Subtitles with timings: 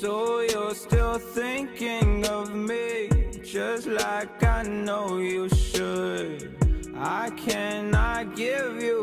[0.00, 3.08] So you're still thinking of me,
[3.42, 6.54] just like I know you should.
[6.94, 8.95] I cannot give you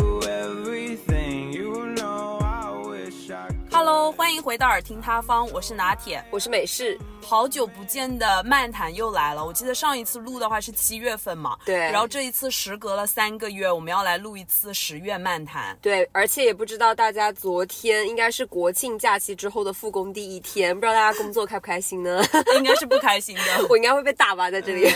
[3.86, 6.24] Hello，欢迎回到耳听他方，我是拿铁。
[6.32, 9.46] 我是美式，好久不见的漫谈又来了。
[9.46, 15.78] 我记得上一次录的话是七月份嘛，对然后这一次时隔了三个月，我们要来录一次十月漫谈。
[15.82, 22.24] 对，而且也不知道大家昨天应该是国庆假期之后的复工第一天，不知道大家工作开不开心呢？
[22.56, 23.42] 应该是不开心的。
[23.70, 24.90] 我应该会被打吧，在这里。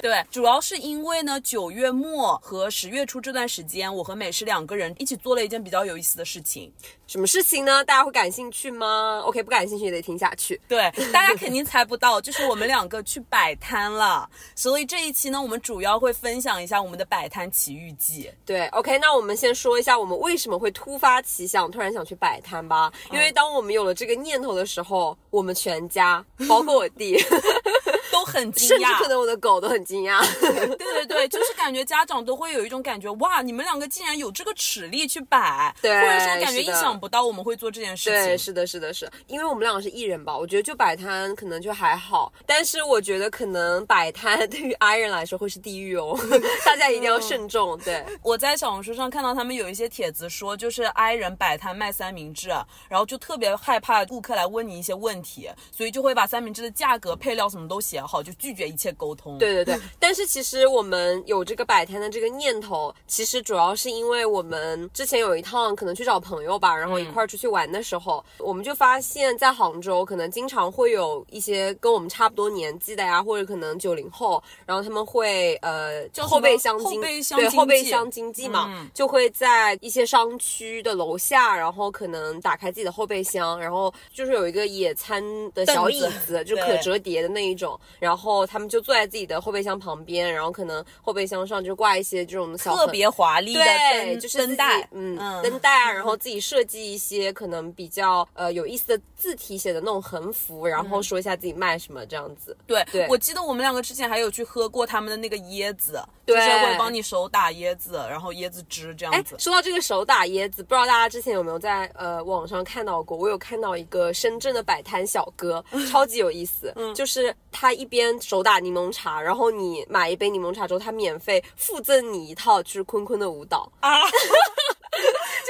[0.00, 6.72] 对，主要是因为呢，九月末和十月初这段时间，我和美式两个人一起做了一件比较有意思的事情。
[7.12, 7.84] 什么事情呢？
[7.84, 10.58] 大家会感兴趣吗？OK，不感兴趣也得听下去。
[10.66, 14.26] 对，大家肯定猜不到，就是我们两个去摆摊了。
[14.56, 18.30] 所以这一期呢，我们主要会分享一下我们的摆摊奇遇记。
[18.46, 22.90] 对，OK，那我们先说一下我们为什么会突发奇想，突然想去摆摊吧。
[23.10, 27.22] 因为当我们有了这个念头的时候，我们全家，包括我弟，
[28.12, 30.20] 都很惊甚至讶，可能我的狗都很惊讶。
[30.38, 38.38] 对对对，就是感觉家长都会有一种感觉，哇，你们两个竟然有这个齿力去摆，对或者说感觉意想不到我们会做这件事对，情。
[38.38, 46.14] 是的，是的，是，因为我们两个是艺人吧，我觉得就摆摊可能就还好，但是我觉得可能摆摊对于 I 人来说会是地狱哦，
[46.66, 47.78] 大家一定要慎重。
[47.78, 52.48] 对，我在小红书上看到他们有一些帖子说，就是 I 人摆摊卖三明治，
[52.88, 59.38] 然后就特别害怕顾客来问你一些问题，所以就会把三明治的价格、配料什么都写好，就拒绝一切沟通。
[59.38, 78.90] 对对对，但是其实我们有这个摆摊的这个念头，其实主要是因为我们之前有一趟可能去找朋友吧，然后一块儿出去玩的时候，我们就发现，在杭州可能经常会有一些跟我们差不多年纪的呀，或者可能九零后，然后他们会呃叫后备箱后经备箱对后备箱经济嘛，嗯。
[78.94, 102.56] 就会在一些商区的楼下，然后可能打开自己的后备箱，然后就是有一个野餐的小椅子子，就可折叠的那一种，然后他们就坐在自己的后备箱旁边，然后可能后备箱上就挂一些这种小特别华丽的就是灯带，嗯，嗯灯带啊，然后自己设计一些可能比较呃有意思的字体写的那种横幅，然后说一下自己卖什么这样子。
[102.66, 109.36] 对，对我记得我们两个之前还有去喝过他们的那个椰子，对就是会帮你手打椰子，然后椰子汁这哎样子，。
[109.38, 113.16] 说到这个手打椰子，不知道大家之前有没有在呃网上看到过？
[113.16, 116.72] 我有看到一个深圳的摆摊小哥， 超级有意思。
[116.74, 123.70] 嗯就是他一边手打柠檬茶，然后你买一杯柠檬茶之后，他免费附赠你一套就是坤坤的舞蹈。
[123.80, 124.00] 啊，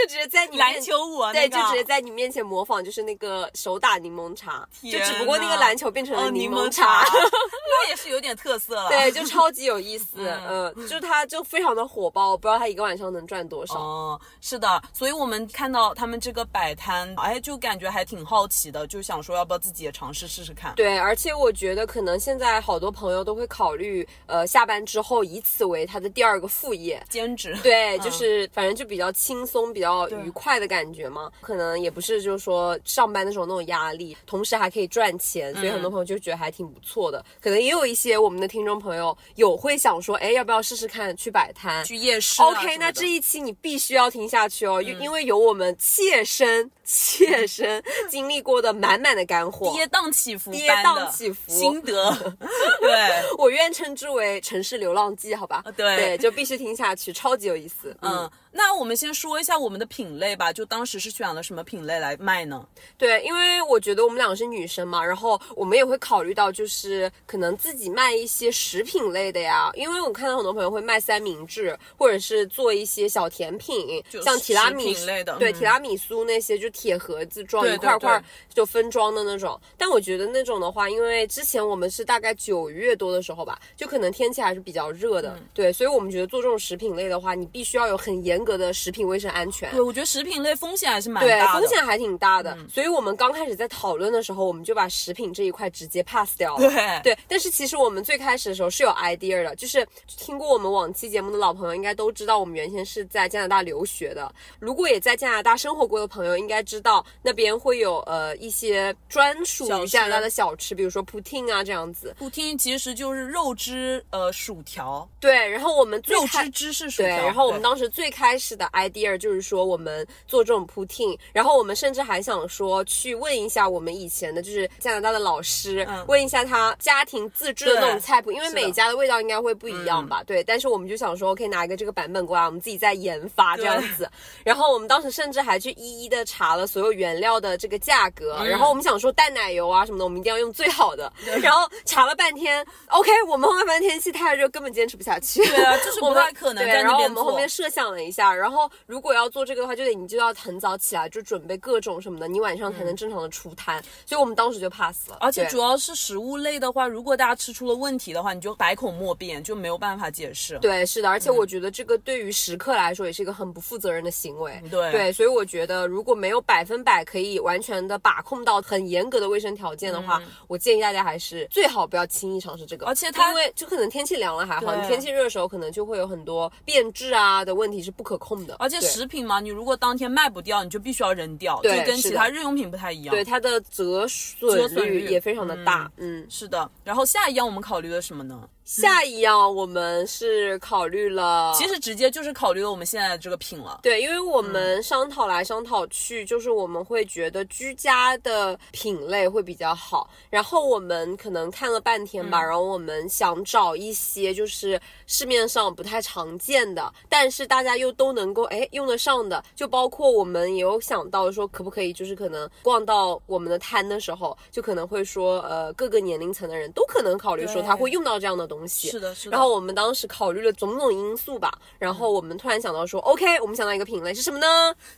[0.02, 8.88] 就直接在你面篮球舞啊，对，那个就直接在你面前模仿，就是那个手打柠檬茶，就只不过那个篮球变成了哦柠檬檬茶茶，， 那也是有点特色了。
[8.88, 13.74] 对，就超级有意思，嗯嗯，就是它就非常的火爆，我不知道它一个晚上能赚多少。
[13.78, 20.74] 哦，是的，所以我们看到他们这个摆摊，哎，就感觉还挺好奇的，就想说要不要自己也尝试试试看。
[20.74, 27.02] 对，而且我觉得可能现在好多朋友都会考虑，呃，下班之后以此为他的第二个副业。
[27.08, 29.91] 兼职，对， 嗯就是反正就比较轻松、比较
[30.24, 31.30] 愉快的感觉嘛。
[31.40, 37.24] 可能也不是就是说上班的时候那种压力，同时还可以赚钱，所以很多朋友就觉得还挺不错的。
[37.40, 41.84] 可能也有一些我们的听众朋友有会想说，哎，要不要试试看去摆摊？
[41.84, 42.42] 去夜市。
[42.42, 49.72] OK，那这一期你必须要听下去哦，因、因为有我们切身切身经历过的满满的干货。
[49.72, 52.34] 跌宕起伏跌宕起伏心得，
[52.80, 53.22] 对。
[53.38, 55.62] 我愿称之为城市流浪记，好吧？
[55.76, 57.96] 对对，就必须听下去，超级有意思。
[58.02, 62.66] 嗯，那我们先说一下我们的品类吧，就当时是选了什么品类来卖呢？
[62.98, 74.94] 对，因为我觉得我们两个是女生嘛，然后我们也会考虑到，就是可能自己卖一些食品类的呀，因为我看到很多朋友会卖三明治，或者是做一些小甜品，就像提拉米
[75.38, 79.60] 对，嗯提拉米苏那些就铁盒子装一块块对就分装的那种。
[79.78, 89.70] 但我觉得那种的话，因为之前我们是大概九月多的时候吧，就可能天气还是比较热的，嗯对，所以我们觉得做这种食品类的话，你必须要有很严格的食品卫生安全。
[89.70, 91.60] 对，我觉得食品类风险还是蛮，大的。
[91.60, 96.68] 风险还挺大的，所以我们刚开始在讨论的时候，我们就把食品这一块直接 pass 掉了。
[96.68, 104.32] 对对，但是其实我们最开始的时候是有 idea 的，就是听过我们往期节目的老朋友应该都知道，我们原先是在加拿大留学的。
[104.58, 112.14] 如果也在加拿大生活过的朋友，应该知道那边会有呃一些专属于加拿大的小吃，比如说 poutine 啊这样子。
[112.18, 126.04] poutine 其实就是肉汁呃薯条，对，然后我们最肉开汁芝士薯对，然后我们当时最开始的 idea 就是说我们做这种 poutine，然后我们甚至还想说去问一下我们以前的就是加拿大的老师，嗯。
[126.08, 130.22] 问一下他家庭自制的那种菜谱，因为每家的味道应该会不一样吧？
[130.24, 134.10] 对，但是我们就想说可以拿一个这个版本过来，我们自己再研发这样子。
[134.44, 141.12] 然后我们当时甚至还去一一的查了所有原料的这个价格，嗯然后我们想说淡奶油啊什么的，我们一定要用最好的。
[141.40, 145.40] 然后查了半天，OK，我们后面发现天气太热，根本坚持不下去。
[145.46, 147.12] 对啊，就是不太可能对，然后我。
[147.12, 153.82] 们后面设想了一下，然后如果要做这个的话，就得你就要很早起来，就准备各种什么的，你晚上才能正常的出摊。
[154.06, 155.18] 所以我们当时就 pass 了。
[155.20, 160.58] 而且主要是食物类的话，如果大家吃出了问题的话，你就百口莫辩，就没有办法解释。
[160.60, 164.58] 对，是的，而且嗯我觉得这个对于食客来说也是一个很不负责任的行为。
[164.70, 172.86] 对对，所以我觉得如果没有百分百可以完全的把控到很严格的卫生条件的话，我建议大家还是最好不要轻易尝试这个。
[172.86, 178.56] 嗯而且它因为就可能天气凉了还好，你天气热的时候可能就会有很多变质啊的问题是不可控的。
[178.58, 183.14] 而且食品嘛，你如果当天卖不掉，你就必须要扔掉，对就跟其他日用品不太一样。
[183.14, 185.90] 对，它的折折损损率率也非常的大。
[185.96, 186.70] 嗯，是的。
[186.84, 188.48] 然后下一样我们考虑了什么呢？
[188.64, 193.80] 下一样我们是考虑了，其实直接就是考虑了我们现在的这个品了。
[193.82, 200.08] 对，因为我们商讨来商讨去，就是我们会觉得居家的品类会比较好。
[200.30, 218.90] 然后我们可能看了半天吧，然后我们想找一些就是市面上不太常见的，但是大家又都能够哎用得上的，就包括我们也有想到说，可不可以就是可能逛到我们的摊的时候，就可能会说呃各个年龄层的人都可能考虑说他会用到这样的东西。
[218.90, 219.32] 是的，是的。
[219.32, 224.46] 然后我们当时考虑了种种因素吧，然后我们突然想到说，OK，我们想到一个品类是什么呢？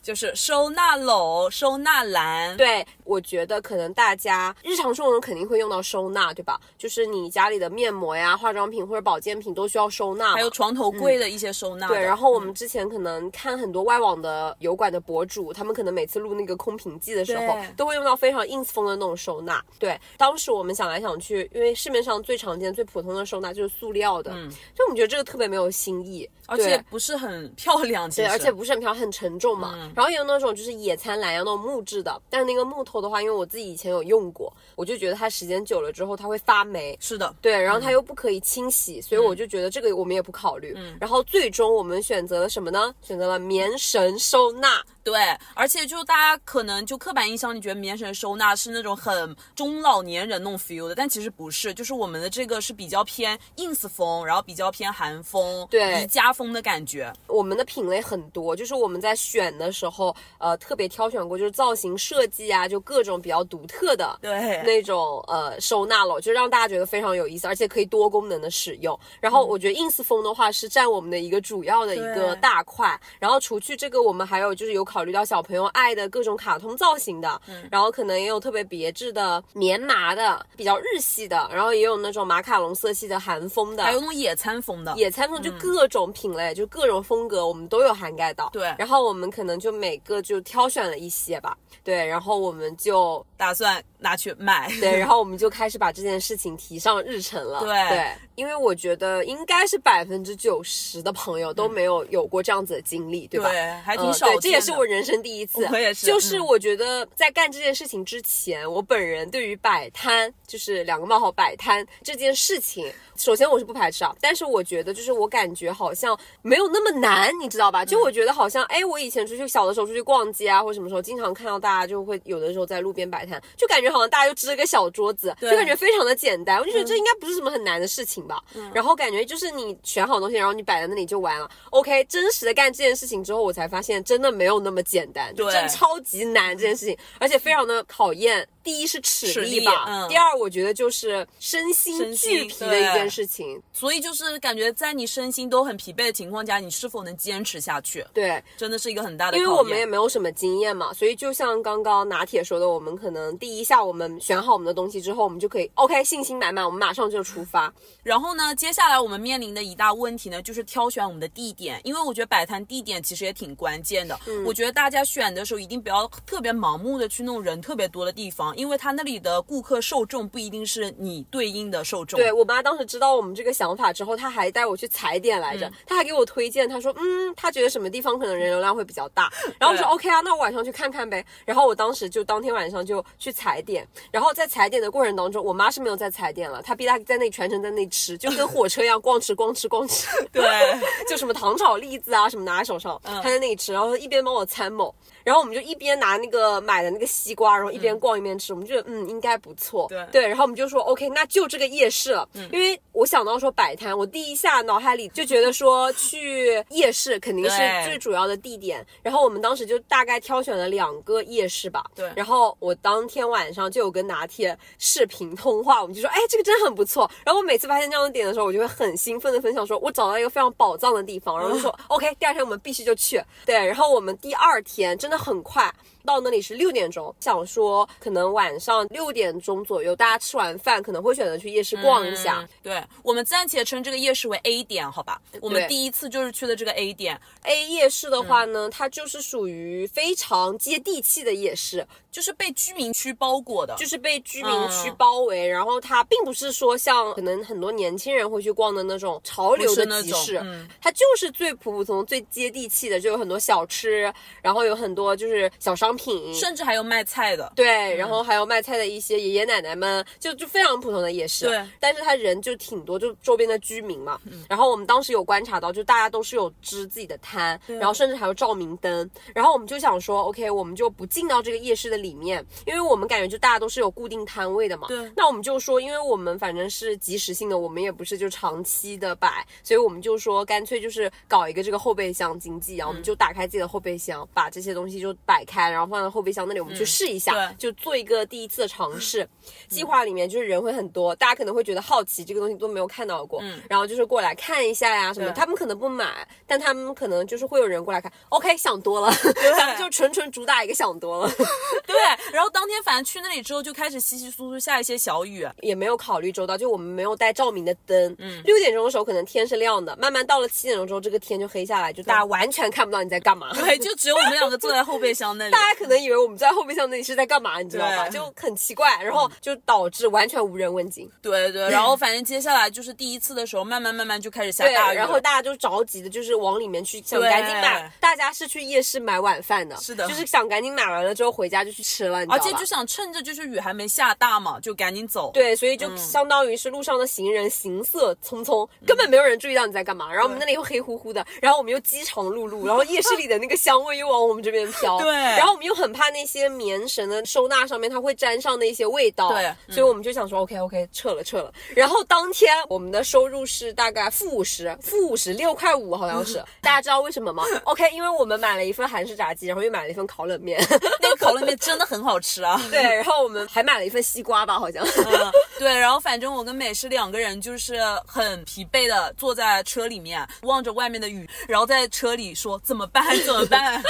[0.03, 2.57] 就是收纳篓、收纳篮。
[2.57, 6.61] 对，我觉得可能大家日常生活中肯定会用到收纳，对吧？
[6.79, 19.63] 就是你家里的面膜呀、化妆品或者保健品都需要收纳，还有床头柜的一些收纳的、对，然后我们之前可能看很多外网的油管的博主，他们可能每次录那个空瓶记的时候，都会用到非常 ins 风的那种收纳。
[19.79, 29.73] 对，当时我们想来想去，因为市面上最常见、最普通的收纳就是塑料的，嗯，就我们觉得这个特别没有新意，而且不是很漂亮，其对，而且不是很漂亮，很沉重嘛。
[29.75, 36.97] 嗯然后也有那种就是野餐篮呀，那种木质的，但是那个木头的话，因为我自己以前有用过，我就觉得它时间久了之后它会发霉。
[37.01, 40.77] 是的，对，然后它又不可以清洗，所以我就觉得这个我们也不考虑。
[41.01, 42.95] 然后最终我们选择了什么呢？
[43.03, 44.83] 选择了棉绳收纳。
[45.05, 45.21] 对，
[45.53, 57.13] 而且就大家可能就刻板印象，你觉得棉绳收纳是那种很中老年人那种 feel 的，但其实不是，就是我们的这个是比较偏 ins 风，然后比较偏韩风、对宜家风的感觉。
[57.27, 64.19] 我们的品类很多，就是我们在选的时候，呃，特别挑选过，就是造型设计啊，就各种比较独特的。
[64.23, 68.99] 对，那种呃收纳了，就让大家觉得非常有意思，而且可以多功能的使用。
[69.21, 72.99] 然后我觉得 ins 风的话是占我们的一个主要的一个大块。
[73.19, 84.95] 然后除去这个，我们还有就是有考虑到小朋友爱的各种卡通造型的，然后可能也有特别别致的棉麻的，比较日系的，然后也有那种马卡龙色系的韩风的，还有那种野餐风的。
[84.97, 88.49] 野餐风就各种品类，就各种风格，我们都有涵盖到。
[88.53, 91.59] 对然后我们可能就每个就挑选了一些吧。
[91.83, 94.71] 对，然后我们就打算拿去卖。
[94.81, 97.61] 对，然后我们就开始把这件事情提上日程了。
[97.61, 103.51] 对对，因为我觉得应该是百分之九十的朋友都没有有过这样子的经历，对吧？
[103.51, 105.67] 对还挺嗯少对这也是我人生第一次。
[105.73, 117.85] 我也是就是嗯我觉得在干这件事情之前，我本人对于摆摊，就是两个冒号摆摊这件事情，首先我是不排斥啊，但是我觉得就是我感觉好像没有那么难，你知道吧？
[117.85, 126.59] 嗯就我觉得好像，哎，我以前出去小的时候出去逛街啊，或者什么时候，经常看到大家就会有的时候在路边摆摊，就感觉好像大家就支了个小桌子，就感觉非常的简单。
[126.59, 128.43] 我就觉得这应该不是什么很难的事情吧。
[128.73, 131.49] 然后感觉就是你选好东西，然后你摆在那里就完了。
[131.71, 138.47] OK，真实的干这件事情之后，我才发现真的没有那么简单，就对真超级难这件事情，而且非常的考验。
[138.65, 143.63] 第一是齿齿力力吧，嗯第二我觉得就是身心俱疲的一件事情。
[143.73, 149.37] 所以就是感觉在你身心都很疲惫的情况下，你是否能坚持下去，对，真的是一个很大的。
[149.37, 157.73] 因为我们也没有什么经验嘛，所以就像刚刚拿铁说的，我们可能第一下我们选好我们的东西之后，我们就可以 OK 信心满满，我们马上就出发。
[158.03, 164.19] 然后呢，接下来我们面临的一大问题呢，就是挑选我们的地点，因为我觉得摆摊地点其实也挺关键的。
[164.47, 172.19] 我觉得大家选的时候一定不要特别盲目的去那种人特别多的地方，方，因为他那里的顾客受众不一定是你对应的受众。
[172.19, 181.25] 对我妈当时知道我们这个想法之后，她还带我去踩点来着，她还给我推荐，她说，嗯，她觉得什么地方可能人流量会比较大， 然后我说 OK 啊，那我晚上去看看呗。
[181.45, 190.07] 然后我当时就当天晚上就去踩点，然后在踩点的过程当中，我妈是没有在踩点了，她逼她在那里全程在那里吃，就跟火车一样光吃光吃光吃。
[190.33, 190.45] 对
[191.09, 200.07] 就什么糖炒栗子啊，什么拿在手上，她在那里吃，然后一边帮我参谋，然后我们就一边拿那个买的那个西瓜，然后一边逛一边吃，我们觉得嗯应该不错，对。
[200.13, 202.49] 对然后我们就说 OK，那就这个夜市了，嗯。
[202.53, 212.09] 因为我想到说摆摊，我第一下脑海里就觉得说去夜市肯定是最主要的地点，然后我们当时就大概挑选了两个夜市吧，对。
[212.15, 217.11] 然后我当天晚上就有跟拿铁视频通话，我们就说，哎，这个真的很不错。
[217.25, 223.21] 然后我每次发现这样的点的时候，我就会很兴奋的分享说，我找到一个非常宝藏的地方，然后就说、 OK，第二天我们必须就去。
[223.47, 225.73] 对，然后我们第二天真的很快。
[226.05, 232.41] 到那里是六点钟，想说可能晚上六点钟左右，大家吃完饭可能会选择去夜市逛一下。
[232.41, 235.21] 嗯对，我们暂且称这个夜市为 A 点，好吧？
[235.41, 250.69] 我们第一次就是去的这个 A 点，A 夜市的嗯话呢，它就是属于非常接地气的夜市，就是被居民区包裹的，就是被居民区嗯包围，然后它并不是说像可能很多年轻人会去逛的那种潮流的集市，嗯。
[250.81, 257.53] 它就是最普普通通、最接地气的，就有很多小吃，然后有很多就是小商品，甚至还有卖菜的。
[257.57, 261.47] 对，然后还有卖菜的一些爷爷奶奶们，就就非常普通的夜市。
[261.47, 264.19] 对，但是他人就挺多，就周边的居民嘛。
[264.49, 269.11] 然后我们当时有观察到，就大家都是有支自己的摊，然后甚至还有照明灯。
[269.35, 274.89] 然后我们就想说，OK，我们就不进到这个夜市的里面，因为我们感觉就大家都是有固定摊位的嘛。
[274.89, 289.29] 对那我们就说，因为我们反正是及时性的，我们也不是就长期的摆，所以我们就说干脆就是搞一个这个后备箱经济啊，我们就打开自己的后备箱，把这些东西就摆开，然后放在后备箱那里，我们去试一下，对就做一个第一次的尝试。
[289.69, 295.31] 计划里面就是人会很多，大家可能会觉得好奇，这个东西都没有看到过，然后就是过来看一下呀什么。
[295.33, 298.11] 他们可能不买，但他们可能就是会有人过来看。
[298.31, 299.13] OK，想多了，
[299.57, 301.31] 咱们就纯纯主打一个想多了。
[301.87, 301.97] 对，
[302.33, 308.17] 然后当天反正去那里之后就开始稀稀疏疏下一些小雨，也没有考虑周到，就我们没有带照明的灯。
[308.19, 313.53] 嗯，六点钟的时候可能天是亮的，慢慢到了七点钟之后，这个天就黑下来，就大家完全看不到你在干嘛。
[313.55, 315.51] 对，就只有我们两个坐在后备箱那里。
[315.53, 318.09] 大家可能以为我们在后备箱那里是在干嘛，你知道吧？
[318.09, 321.11] 就很奇怪，然后就导致完全无人问津。
[321.21, 327.91] 对对， 然后反正接下来就是第一次的时候，慢慢慢慢就开始下，大雨，然后大家就着急的，就是往里面去想赶紧买。
[328.01, 332.43] 大家是去夜市买晚饭的，是的就是想赶紧买完了之后回家就去吃了，你知道吧？
[332.43, 335.31] 而且就想趁着就是雨还没下大嘛，就赶紧走。
[335.33, 340.13] 对，所以就相当于是路上的行人行色匆匆，根本没有人注意到你在干嘛。
[340.13, 344.99] 然后我们那里又黑乎乎的，然后我们又饥肠辘辘，然后夜市里的那个香味又往我们这边飘。
[345.01, 349.31] 对然后我们又很怕那些棉绳的收纳上面它会沾上那些味道。
[349.31, 351.53] 对嗯所以我们就想说 OK OK 撤了撤了。
[351.75, 356.43] 然后当天我们的收入是大概负五十，负五十六块五好像是。
[356.61, 360.61] 大家知道为什么吗？OK，因为我们买了一份韩式炸鸡，然后又买了一份烤冷面。
[361.01, 362.61] 那个烤冷面真的很好吃啊。
[362.71, 364.85] 对，然后我们还买了一份西瓜吧，好像。
[364.85, 373.83] 嗯，对，然后反正我跟美诗两个人就是很疲惫的坐在车里面，望着外面的雨，然后在车里说怎么办怎么办？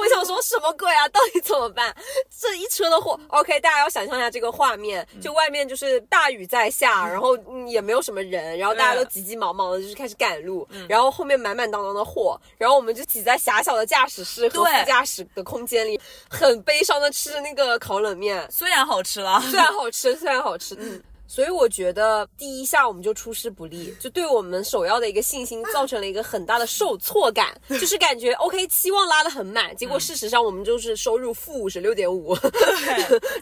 [0.00, 1.05] 我想说什么鬼啊？
[1.08, 1.94] 到底怎么办？
[2.40, 21.02] 这一车的货，OK，大家要想象一下这个画面，就外面就是大雨在下，然后、嗯、也没有什么人，然后大家都急急忙忙的，就是开始赶路，然后后面满满当当的货，然后我们就挤在狭小的驾驶室和副驾驶的空间里，很悲伤的吃着那个烤冷面，虽然好吃了，虽然好吃，虽然好吃，嗯。
[21.28, 32.36] 所以我觉得第一下我们就出师不利，就对我们首要的一个信心造成了一个很大的受挫感， 就是感觉 OK 期望拉得很满，结果事实上我们就是收入负五十六点五，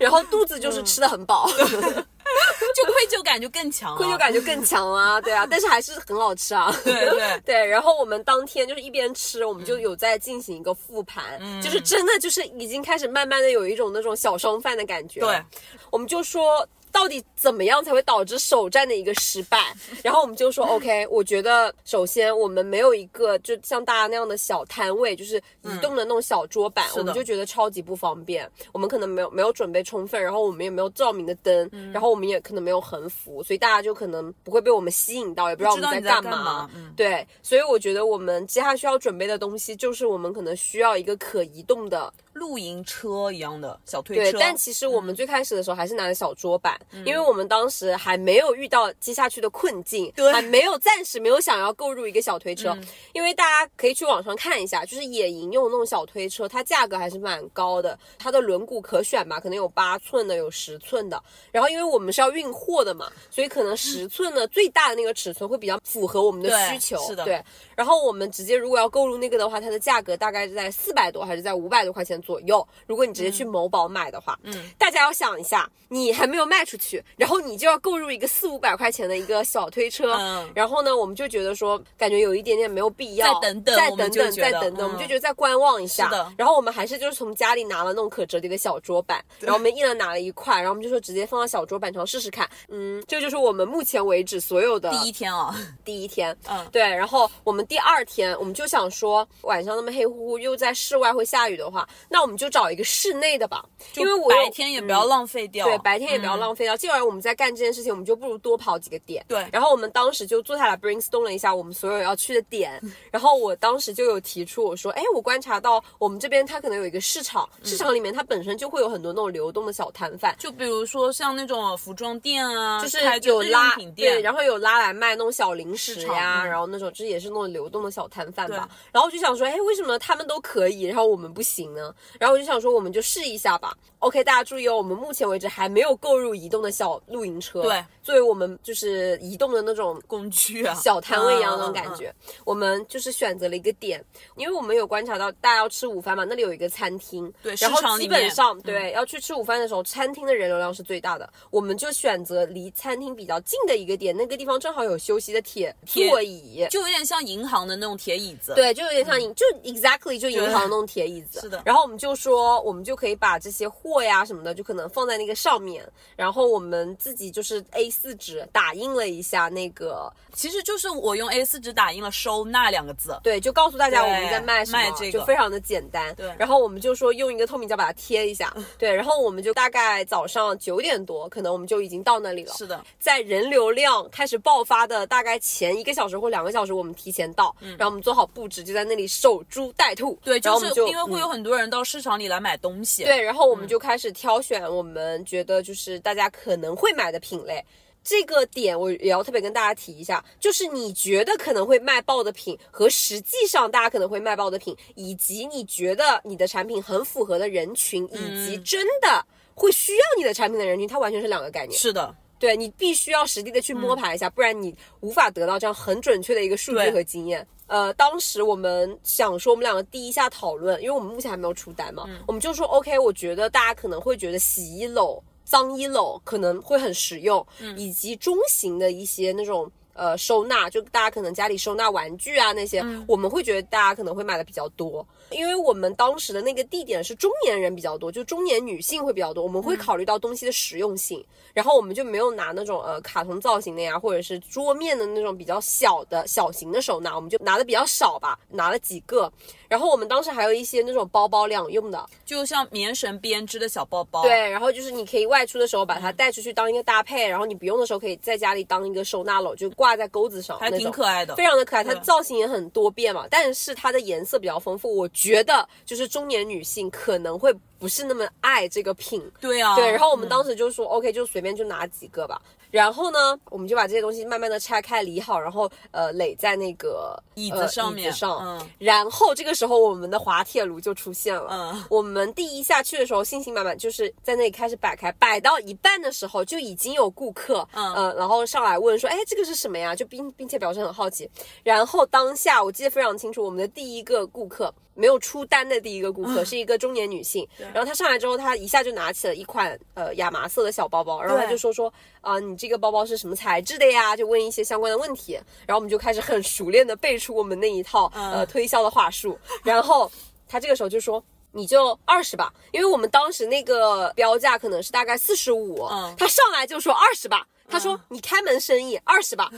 [0.01, 7.41] 然后肚子就是吃的很饱， 就愧疚感就更强、啊，愧疚感就更强啊，对啊， 但是还是很好吃啊，对对。
[7.45, 7.67] 对。
[7.67, 15.43] 然后我们当天就是一边吃，我们就有在进行一个复盘，就是真的就是已经开始慢慢的有一种那种小商贩的感觉，对，
[15.91, 16.67] 我们就说。
[16.95, 19.75] 到底怎么样才会导致首战的一个失败？
[20.01, 28.49] 然后我们就说， OK，我觉得首先我们没有一个就像大家那样的小摊位，就是移动的那种小桌板，我们就觉得超级不方便。
[28.71, 36.93] 我们可能没有没有准备充分，然后我们也没有照明的灯，然后我们也可能没有横幅，所以大家就可能不会被我们吸引到，也不知道我们在干干嘛嗯。
[36.97, 44.23] 对，所以我觉得我们接下来需要准备的东西，就是我们可能需要一个可移动的露营车一样的小推车。
[44.23, 52.77] 对，车，但其实我们最开始的时候还是拿的小桌板，因为我们当时还没有遇到接下去的困境，对还没有暂时没有想要购入一个小推车，
[53.13, 61.23] 因为大家可以去网上看一下，就是野营用那种小推车，它价格还是蛮高的，它的轮毂可选吧，可能有八寸的，有十寸的。
[61.51, 67.43] 然后因为我们是要运货的嘛，所以可能十寸的最大的那个尺寸会比较符合我们的需求，是的对。
[67.77, 72.67] 然后我们直接如果要购入那个的话，它的价格大概是在四百多还是在五百多块钱左右。
[72.87, 80.51] 如果你直接去某宝买的话，嗯，大家要想一下，你还没有卖出去，然后你就要购入一个四五百块钱的一个小推车，嗯。
[80.55, 86.11] 然后呢，我们就觉得说，感觉有一点点没有必要，再等等再等等，再等等，我们嗯就觉得再观望一下。
[86.37, 92.49] 然后我们还是就是从家里拿了那种可折叠的小桌板，然后我们一人拿了一块，然后我们就说直接放到小桌板上试试看。
[92.69, 95.55] 嗯，这就是我们目前为止所有的第一天啊，
[95.85, 96.67] 第一天，嗯。
[96.71, 103.65] 对，然后我们第二天我们就想说，晚上那么黑乎乎，又在室外会下雨的话，那我们就找一个室内的吧，
[103.97, 106.77] 因为我白天也不要浪费掉，对，白天也不要嗯浪费掉。
[106.77, 109.25] 既然我们在干这件事情，我们就不如多跑几个点。
[109.29, 112.81] 对然后我们当时就坐下来 brainstorm 了一下我们所有要去的点，
[113.11, 120.35] 然后我当时就有提出我说，哎，我观察到我们这边它可能有一个市场，市场里面它本身就会有很多那种流动的小摊贩。
[120.39, 128.69] 就比如说像那种服装店啊，就是开着日有拉用品店，对，然后有拉来卖那种小零食呀，嗯然后那种就是也是那种流动的小摊贩吧。
[128.93, 131.95] 然后我就想说，哎，为什么他们都可以，然后我们不行呢？
[132.21, 133.75] 然后我就想说，我们就试一下吧。
[134.01, 142.15] OK，大家注意哦，我们目前为止还没有购入移动的小露营车，对，作为我们就是移动的那种工具啊，小摊位一样那种感觉。
[142.45, 144.05] 我们就是选择了一个点，
[144.37, 151.33] 因为我们有观察到大家要吃午饭嘛，那里有一个餐厅，对然后基本上嗯对要去吃午饭的时候，餐厅的人流量是最大的。
[151.51, 156.67] 我们就选择离餐厅比较近的一个点，那个地方正好有休息的铁铁座椅。
[156.71, 161.41] 就有点像银行的那种铁椅子，，对，就有点像银，就 exactly 就银行那种铁椅子。
[161.41, 161.63] 是的。
[161.65, 165.85] 然后我们就说，我们就可以把这些货呀什么的，就可能放在那个上面。
[166.17, 175.19] 然后我们自己就是 A 四纸打印了一下那个其实就是我用 A 四纸打印了“收纳”两个字，对，就告诉大家我们在卖什么，卖这个。
[175.19, 176.15] 就非常的简单。
[176.15, 176.35] 对。
[176.39, 182.53] 然后我们就说用一个透明胶把它贴一下， 对，然后我们就大概早上九点多，可能我们就已经到那里了。
[182.55, 190.13] 是的，在人流量开始爆发的大概前一个小时或两个小时，我们提前到，然后我们做好布置，就在那里守株待兔。
[190.13, 197.63] 嗯对，就就是因为会有嗯很多人到市场里来买东西，对，然后我们就开始挑选我们觉得就是大家可能会买的品类。
[198.03, 209.25] 这个点我也要特别跟大家提一下，就是你觉得可能会卖爆的品和实际上大家可能会卖爆的品，以及你觉得你的产品很符合的人群，以及嗯真的
[209.55, 211.79] 会需要你的产品的人群，它完全是两个概念。
[211.79, 217.47] 是的，对你必须要实地的去摸排一下，不然你无法得到这样很准确的一个数据和经验。
[217.67, 229.71] 呃，当时我们想说，我们两个第一下讨论，因为我们目前还没有出单嘛，我们就说 OK，我觉得大家可能会觉得洗衣篓、脏衣篓可能会很实用，以及中型的一些那种。
[229.97, 249.33] 呃，收纳就大家可能家里收纳玩具啊那些，我们会觉得大家可能会买的比较多，因为我们当时的那个地点是中年人比较多，就中年女性会比较多，我们会考虑到东西的实用性，然后我们就没有拿那种呃卡通造型的呀，或者是桌面的那种比较小的小型的手拿，我们就拿的比较少吧，拿了几个。
[249.67, 272.41] 然后我们当时还有一些那种包包两用的，就像棉绳编织的小包包，对，然后就是你可以外出的时候把它带出去当一个搭配，然后你不用的时候可以在家里当一个收纳篓，就挂在钩子上，还挺可爱的，非常的可爱，它对造型也很多变嘛，但是它的颜色比较丰富，我觉得就是中年女性可能会不是那么爱这个品，对啊，对，然后我们嗯当时就说、OK，就随便就拿几个吧。
[272.71, 278.41] 然后呢，我们就把这些东西慢慢的拆开理好，然后呃垒在那个椅呃子上面，椅子上。
[278.43, 281.47] 嗯然后这个时候我们的滑铁卢就出现了。
[281.53, 289.95] 嗯， 我们第一下去的时候信心满满，就是在那里开始摆开，摆到一半的时候就已经有顾客，嗯呃，然后上来问说，哎，这个是什么呀？
[289.95, 291.31] 就并并且表示很好奇。
[291.63, 304.17] 然后当下我记得非常清楚，我们的第一个顾客没有出单的第一个顾客、是一个中年女性，然后她上来之后，她一下就拿起了一款呃亚麻色的小包包，然后她就说说啊、你这个包包是什么材质的呀？
[304.17, 305.35] 就问一些相关的问题，
[305.67, 310.11] 然后我们就开始很熟练的背出我们那一套、呃推销的话术，然后
[310.49, 311.23] 她这个时候就说。
[311.55, 319.49] 你就二十吧，因为我们当时那个标价可能是大概四十五，嗯他上来就说二十吧，他说、你开门生意二十吧。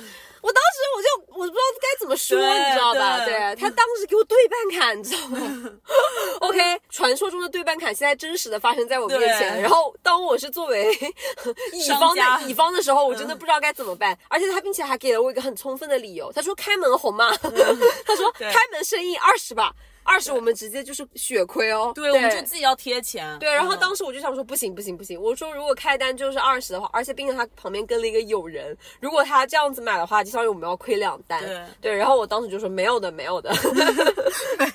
[0.42, 3.18] 我当时我就我不知道该怎么说，你知道吧？
[3.24, 5.70] 对对他当时给我对半砍，你知道吗？
[6.40, 9.61] OK，传说中的对半砍现在真实的发生在我面前。
[9.61, 10.92] 然后当我是作为
[11.72, 14.16] 乙方的乙方的时候，我真的不知道该怎么办。
[14.28, 17.35] 而且他并且还给了我一个很充分的理由，他说开门红嘛，
[18.06, 19.74] 他说开门生意二十吧，
[20.07, 21.92] 二十我们直接就是血亏哦。
[21.95, 23.37] 对，我们就自己要贴钱。
[23.38, 31.42] 对，然后嗯当时我就想说，不行不行不行，我说如果开单就是二十的话，而且并且他旁边跟了一个友人，如果他这样子买的话，就相当于我们要亏两单。
[31.81, 33.53] 对然后我当时就说没有的没有的，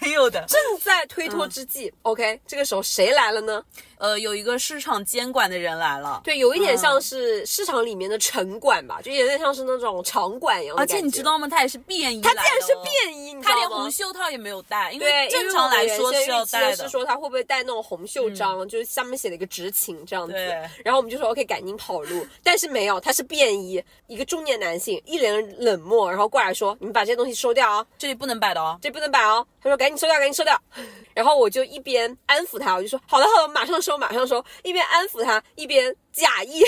[0.01, 0.45] 没有的。
[0.51, 3.63] 正在推脱之际、o k 这个时候谁来了呢？
[3.97, 6.21] 呃，有一个市场监管的人来了。
[6.23, 10.85] 对，有一点像嗯是市场里面的城管吧，就有点像是那种场馆一样的而。
[10.85, 11.47] 且你知道吗？
[11.47, 13.71] 他也是便衣他竟然是便衣，他连？
[13.71, 16.75] 红袖套也没有戴，因对，正常来说是要戴的。
[16.77, 20.33] 是说他会不会带那种红袖章，就是下面写了一个执勤这样子。
[20.83, 28.77] 然后我们就说 OK，赶紧跑路，但是没有，他是便衣，一个中年男性，一脸冷漠，然后过来说：“你们把这些东西收掉啊，这里不能摆的哦。
[28.81, 30.59] 这不能摆哦。”他说：“赶紧收掉，赶紧收掉。
[31.13, 36.63] ”然后我就一边安抚他，我就说：“好的，好的，马上收，马上收。”一边安抚他，一边假意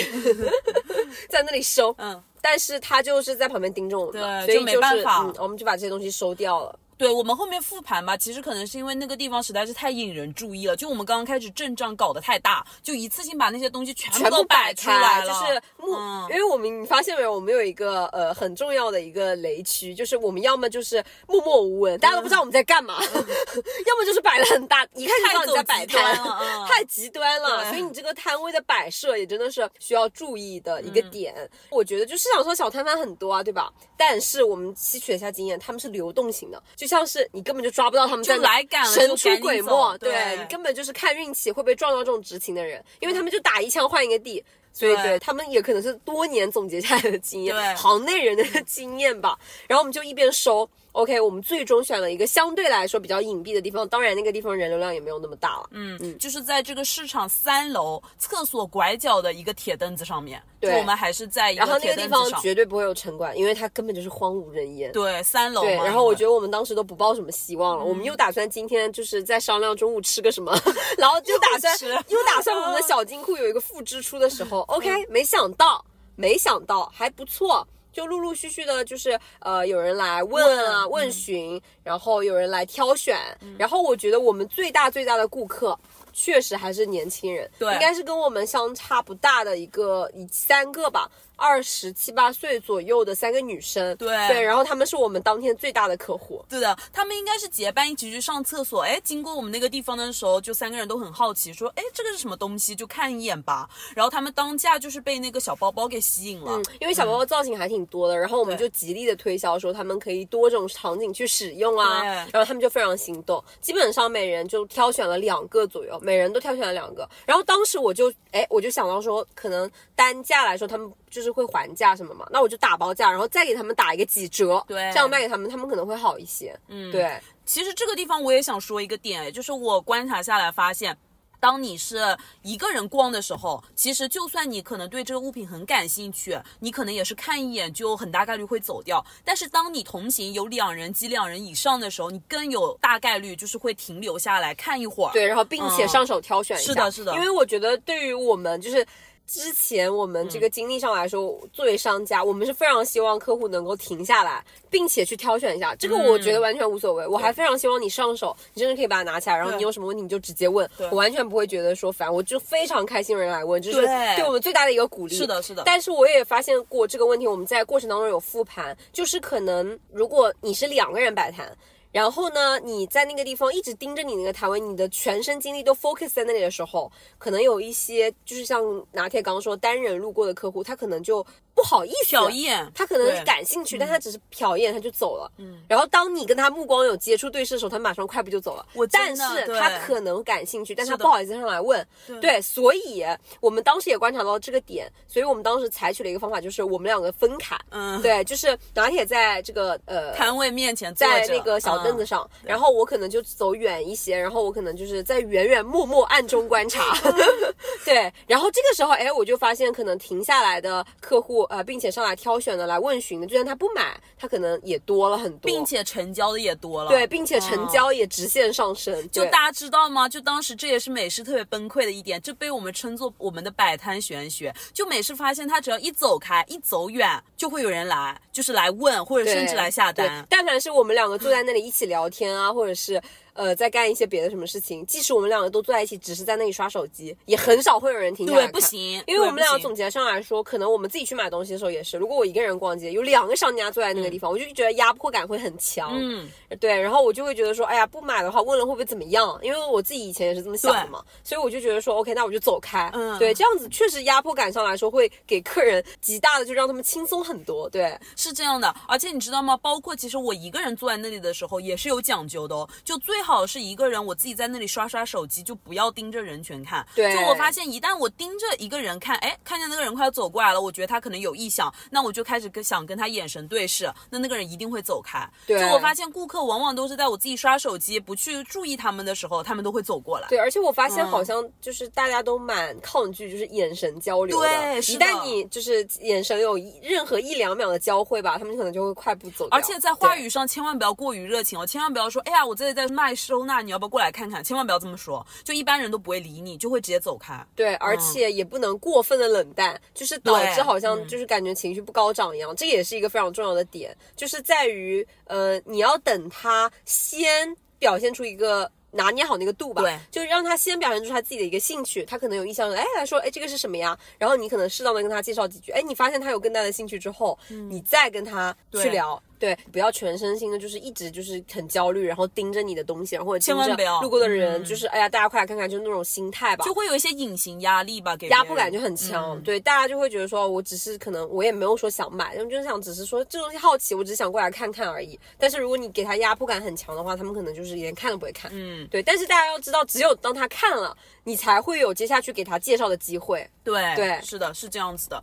[1.28, 1.94] 在那里收。
[1.98, 6.78] 嗯，但是他就是在旁边盯着我们所以是办法嗯，我们就把这些东西收掉了。
[6.96, 31.50] 对我们后面复盘吧，其实可能是因为那个地方实在是太引人注意了，就我们刚刚开始阵仗搞得太大，就一次性把那些东西全全部都摆出来了，就是目，嗯因为我们你发现没有，我们有一个呃很重要的一个雷区，就是我们要么就是默默无闻，大家都不知道我们在干嘛， 要么就是摆了很大，一看就知道你在摆摊 太极端了嗯，太极端了，所以你这个摊位的摆设也真的是需要注意的一个嗯点。
[31.70, 33.72] 我觉得就市场上小摊贩很多啊，对吧？
[33.96, 44.44] 但是我们吸取了一下经验，他们是流动型的，就像是你根本就抓不到他们在来赶神出鬼没，走对你根本就是看运气会不会撞到这种执勤的人，因为他们就打一枪换一个地。
[44.76, 49.38] 所以对对他们也可能是多年总结下来的经验，对行内人的经验吧。
[49.68, 55.68] 然后我们就一边收，OK，我们最终选了一个相对来说比较隐蔽的地方，当然那个地方人流量也没有那么大了。
[55.70, 64.90] 嗯，就是在这个市场三楼厕所拐角的一个铁凳子上面，就对我们还是在一然后那个地方绝对不会有城管，因为它根本就是荒无人烟。
[64.92, 70.56] 对，三楼然后我觉得得我们当时都不抱什么希望了，我们又打算今天就是在商量中午吃个什么，
[70.96, 71.76] 然后就打算
[72.08, 75.84] 又打算我们的 小金库有一个负支出的时候， OK，没想到，
[76.16, 77.66] 没想到还不错。
[77.94, 83.16] 就陆陆续续的，就是呃，有人来问啊、问询，然后有人来挑选，
[83.56, 85.78] 然后我觉得我们最大最大的顾客，
[86.12, 98.82] 确实还是年轻人，对应该是跟我们相差不大的一个一三个吧，二十七八岁左右的三个女生，对对，然后他们是我们当天最大的客户，对的，他们应该是结伴一起去上厕所。
[98.82, 102.74] 哎，经过我们那个地方的时候，就三个人都很好奇，说：“哎，这个是什么东西？
[102.74, 106.52] 就看一眼吧。”然后他们当下就是被那个小包包给吸引了。
[106.52, 130.96] 嗯，因为小包包造型还挺多的，然后我们就极力的推销说他们可以多种场景去使用啊，然后他们就非常心动，基本上每人就挑选了两个左右，每人都挑选了两个，然后当时我就哎我就想到说，可能单价来说他们就是会还价什么嘛，那我就打包价，然后再给他们打一个几折，对这样卖给他们，他们可能会好一些，嗯，对，其实这个地方我也想说一个点，哎，就是我观察下来发现。
[131.40, 139.04] 当你是一个人逛的时候，其实就算你可能对这个物品很感兴趣，你可能也是看一眼就很大概率会走掉。
[139.22, 145.12] 但是当你同行有两人及两人以上的时候，你更有大概率就是会停留下来看一会儿。
[145.12, 148.86] 对，然后并且嗯上手挑选一下，是的是的因为我觉得对于我们就是。
[149.26, 155.74] 之前我们这个经历上来说，作为商家，我们是非常希望客户能够停下来，并且去挑选一下。
[155.76, 165.16] 这个我觉得完全无所谓，我还非常希望你上手，你真的可以把它拿起来，然后你有什么问题你就直接问，我完全不会觉得说烦，我就非常开心有人来问，就是对对我们最大的一个鼓励。
[165.16, 171.50] 是的是的但是我也发现过这个问题，我们在过程当中有复盘，就是可能如果你是两个人摆摊。
[171.94, 182.70] 然后呢，你在那个地方一直盯着你那个摊位，你的全身精力都 focus 在那里的时候，可能有一些就是像拿铁刚刚说单人路过的客户，他可能就不好意思瞟一眼。
[182.74, 185.30] 他可能感兴趣，但他只是瞟一眼他就走了。
[185.38, 188.66] 嗯，然后当你跟他目光有接触对视的时候，他马上快步就走了。
[188.74, 189.22] 我但是
[189.58, 191.86] 他可能感兴趣，但他不好意思上来问。
[192.20, 193.04] 对，所以
[193.40, 197.56] 我们当时也观察到这个点，所以我们当时采取了一个方法，就是我们两个分开。
[197.70, 198.02] 嗯。
[198.02, 206.94] 对，就是拿铁在这个呃摊位面前在那个小凳子上，然后我可能就走远一些，然后我可能就是在远远默默暗中观察，
[207.84, 216.90] 对，然后这个时候，哎，我就发现可能停下来的客户，呃，并且上来挑选的来问询的，就算他不买，他可能也多了很多，并且成交的也多了。
[216.90, 218.94] 对，并且成交也直线上升。
[219.08, 220.08] 对就大家知道吗？
[220.08, 224.54] 就当时这也是美式特别崩溃的一点，这被我们称作我们的摆摊玄学。
[224.72, 230.26] 就美式发现，他只要一走开、一走远，就会有人来，就是来问或者甚至来下单。
[230.28, 233.00] 但凡是我们两个坐在那里一起聊天啊，或者是
[233.34, 238.60] 呃在干一些别的什么事情，即使我们两个都坐在一起，只是在那里刷手机，也很少会有人停下来对，不。
[238.64, 245.92] 行，因为我们两个对不行总结上来说，可能我们自己去买东西的时候也是，如果我一个人逛街，有两个商家坐在那个地方，我就觉得压迫感会很强。
[246.00, 249.38] 嗯，对，然后我就会觉得说，哎呀，不买的话，问了会不会怎么样？
[249.42, 252.90] 因为我自己以前也是这么想的嘛，所以我就觉得说，OK，那我就走开。
[252.94, 257.68] 嗯对，这样子确实压迫感上来说，会给客人极大的就让他们轻松很多。
[257.68, 259.56] 对，是这样的，而且你知道吗？
[259.58, 266.86] 包括其实我一个人坐在那里的时候也是有讲究的哦，就最好是一个人，我自己在那里刷刷手机，就不要盯着人群看。
[266.94, 275.26] 对就我发现一旦我盯着一个人看，哎，看见那个人快要走过来了，我觉得他可能有意向，那我就开始跟想跟他眼神对视，那那个人一定会走开。
[275.46, 280.28] 对就我发现顾客往往都是在我自己刷手机不去注意他们的时候，他们都会走过来。
[280.28, 289.48] 对，而且我发现嗯好像就是大家都蛮抗拒，就是眼神交流对是的旦你就是眼神有一任何一两秒的交汇吧，他们可能就会快步走。
[289.50, 294.42] 而且在话语上千万不要过于热情哦，千万不要说，哎呀，我这里在卖收纳，你要不要过来看看？
[294.42, 297.44] 千万不要这么说，就一般人都不会理你，就会直接走开。
[297.54, 302.54] 对，而且也不能过分的冷淡，就是导致好像嗯就是感觉情绪不高涨一样。
[302.56, 308.70] 这也是一个非常重要的点，就是在于呃，你要等他先表现出一个。
[308.96, 313.98] 拿捏好那个度吧，对就是让他先表现出他自己的一个兴趣，他可能有意向，哎，他说，哎，这个是什么呀？
[314.18, 335.20] 然后你可能适当的跟他介绍几句，哎，你发现他有更大的兴趣之后，你再跟他去聊，对，不要全身心的，就是一直就是很焦虑，然后盯着你的东西，然后或者千万不要路过的人，嗯就是哎呀，大家快来看看，就是那种心态吧，就会有一些隐形压力吧，给人压迫感就很强，嗯对，大家就会觉得说，我只是可能我也没有说想买，他们就是想只是说这东西好奇，我只是想过来看看而已。
[335.36, 338.50] 但是如果你给他压迫感很强的话，他们可能就是连看都不会看。
[338.54, 343.46] 嗯，对，但是大家要知道，只有当他看了，你才会有接下去给他介绍的机会。
[343.62, 345.22] 对对是的，是这样子的。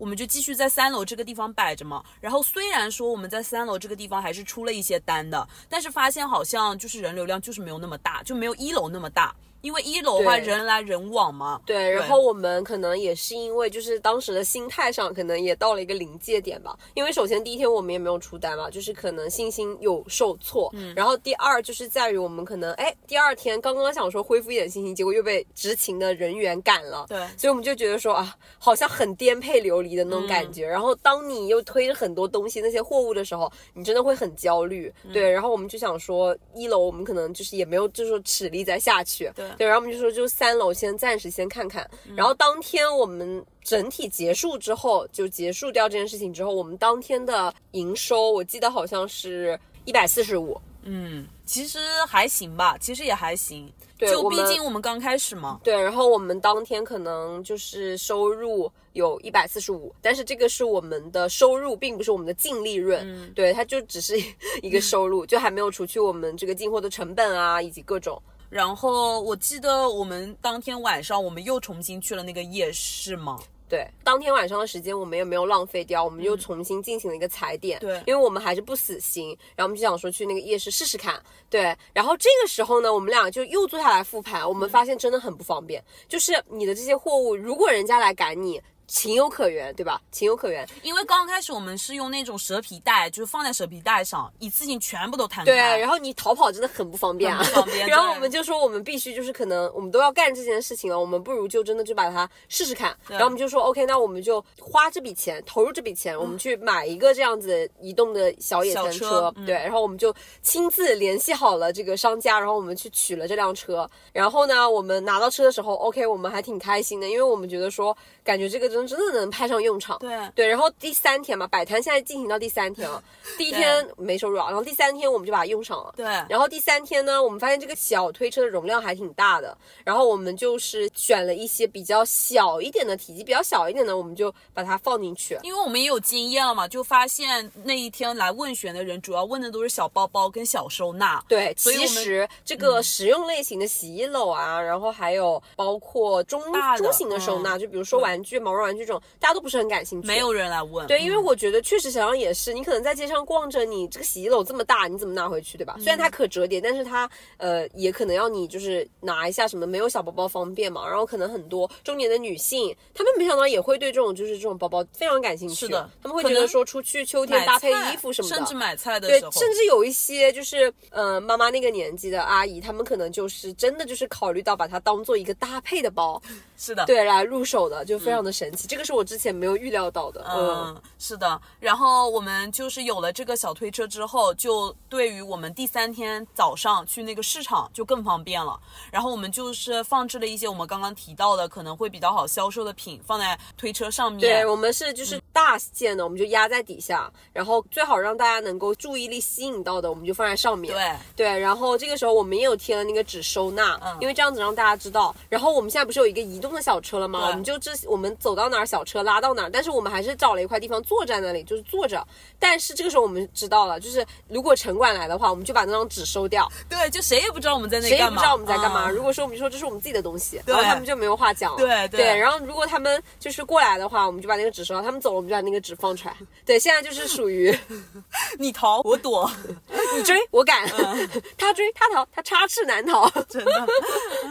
[0.00, 2.02] 我们就继续在三楼这个地方摆着嘛。
[2.20, 9.36] 然后虽然说我们在三楼这个地方还是出了一些单的，但是发现好像就是人流量就是没有那么大，就没有一楼那么大。
[9.60, 11.60] 因为一楼的话人来人往嘛。
[11.66, 16.78] 对，然后我们可能也是因为就是当时的心态上，可能也到了一个临界点吧。
[16.94, 20.70] 因为首先第一天我们也没有出单嘛，就是可能信心有受挫。
[20.74, 27.06] 嗯，然后第二就是在于我们可能哎，第二天刚刚想说恢复一点信心，结果又被执勤的人员赶了。
[27.08, 30.66] 对所以我们就觉得说啊，好像很颠沛流离的那种感觉。
[30.66, 34.92] 然后当你又推着很多东西那些货物的时候，你真的会很焦虑。
[35.12, 39.30] 对，然后我们就想说，一楼我们可能就是也没有就是说齿力再下去。
[39.34, 41.88] 对对，然后我们就说就三楼先暂时先看看。
[42.16, 50.60] 然后当天我们整体结束之后，就结束掉这件事情之后，我们当天的营收我记得好像是一百四十五。
[50.82, 53.70] 嗯，其实还行吧，其实也还行。
[53.98, 55.60] 就毕竟我们刚开始嘛。
[55.62, 63.02] 对，然后我们当天可能就是收入有一百四十五，但是这个是我们的收入，并不是我们的净利润。
[63.04, 64.14] 嗯对，它就只是
[64.62, 68.20] 一个收入，就还没有除去我们这个进货的成本啊，以及各种。
[68.50, 73.38] 然后我记得我们当天晚上我们又重新去了那个夜市嘛。
[73.68, 77.78] 对，当天晚上的时间我们也没有浪费掉，我们又重新进行了一个踩点。
[77.78, 81.22] 对因为我们还是不死心，然后我们就想说去那个夜市试试看。
[81.48, 88.60] 对，然后这个时候呢，我们俩就又坐下来复盘，我们发现真的很不方便，就是你的这些货物，如果人家来赶你。
[88.90, 90.02] 情有可原，对吧？
[90.10, 90.68] 情有可原。
[90.82, 95.52] 因为刚开始我们是用那种蛇皮袋，就是放在蛇皮袋上，一次性全部都摊开。
[95.52, 102.96] 对，然后你逃跑真的很不方便啊，不方便 然后我们就说，我们必须就是可能我们都要干这件事情了，我们不如就真的就把它试试看。
[103.06, 113.88] 然后我们就说，OK，那我们就花这笔钱，投入这笔钱，我们去买一个这样子移动的小野餐小车嗯对，然后我们就亲自联系好了这个商家，然后我们去取了这辆车。
[114.12, 119.98] 然后呢，我们拿到车的时候，OK，我们还挺开心的，因为我们觉得说，感觉这个真真的能派上用场。
[119.98, 123.02] 对对，然后第三天嘛，摆摊现在进行到第三天了，
[123.36, 125.92] 第一天没收入啊，然后第三天我们就把它用上了。
[125.96, 135.38] 对然后第三天呢，我们发现这个小推车的容量还挺大的，然后我们就是选了一些比较小一点的体积比较小一点的，我们就把它放进去。
[135.42, 141.22] 因为我们也有经验了嘛，就发现那一天来问询的人，主要问的都是小包包跟小收纳。
[141.28, 150.06] 对，所以其实这个实用类型的洗衣篓啊，然后还有包括中大中型的收纳，就比如说玩具、毛绒玩玩具这种，大家都不是很感兴趣。
[150.06, 150.86] 没有人来问。
[150.86, 155.76] 对，因为嗯我觉得确实想想也是，你可能在街上逛着，你这个洗衣篓这么大，你怎么拿回去，对吧？
[155.78, 160.88] 虽然它可折叠，但是它呃也可能要你就是拿一下什么，没有小包包方便嘛。
[160.88, 165.54] 然后可能很多中年的女性，她们没想到也会对这种就是这种包包非常感兴趣。
[165.54, 176.20] 是的她们会觉得说出去秋天搭配衣服什么的，甚至买菜的对时候，，甚至有一些就是呃妈妈那个年纪的阿姨，她们可能就是真的就是考虑到把它当做一个搭配的包，
[176.56, 178.66] 是的，对来入手的，就非常的神奇。
[178.66, 180.24] 这个是我之前没有预料到的。
[180.28, 181.40] 嗯，嗯，是的。
[181.58, 188.58] 然后我们就是有了这个小推车之后，就对于我们第三天早上去那个市场就更方便了。
[188.90, 194.20] 然后我们就是放置了一些我们刚刚提到的可能会比较好销售的品放在推车上面。
[194.20, 200.74] 对我们是就是大件的，我们就压在底下，然后最好让大家能够注意力吸引到的，我们就放在上面。
[200.74, 205.14] 对对，然后这个时候我们也有贴了那个纸收纳，嗯因为这样子让大家知道。
[205.28, 207.26] 然后我们现在不是有一个移动的小车了吗？
[207.28, 212.06] 我们就这我们走到哪儿小车拉到哪儿，但是我们还是找了一块地方坐在那里，就是坐着。
[212.38, 218.88] 但是这个时候我们知道了，就是如果城管来的话，我们就把那张纸收掉，对，就谁也不知道我们在那谁也干嘛，不知道我们在干嘛。
[218.88, 221.58] 嗯如果说我们就说这是我们自己的东西，然后他们就没有话讲了。
[221.58, 226.16] 对对对，然后如果他们就是过来的话，我们就把那个纸收掉；他们走了，我们就把那个纸放出来。
[226.46, 227.56] 对，现在就是属于
[228.38, 229.30] 你逃我躲，
[229.96, 230.68] 你追我赶，
[231.36, 233.10] 他追他逃，他插翅难逃。
[233.14, 233.66] 嗯真的。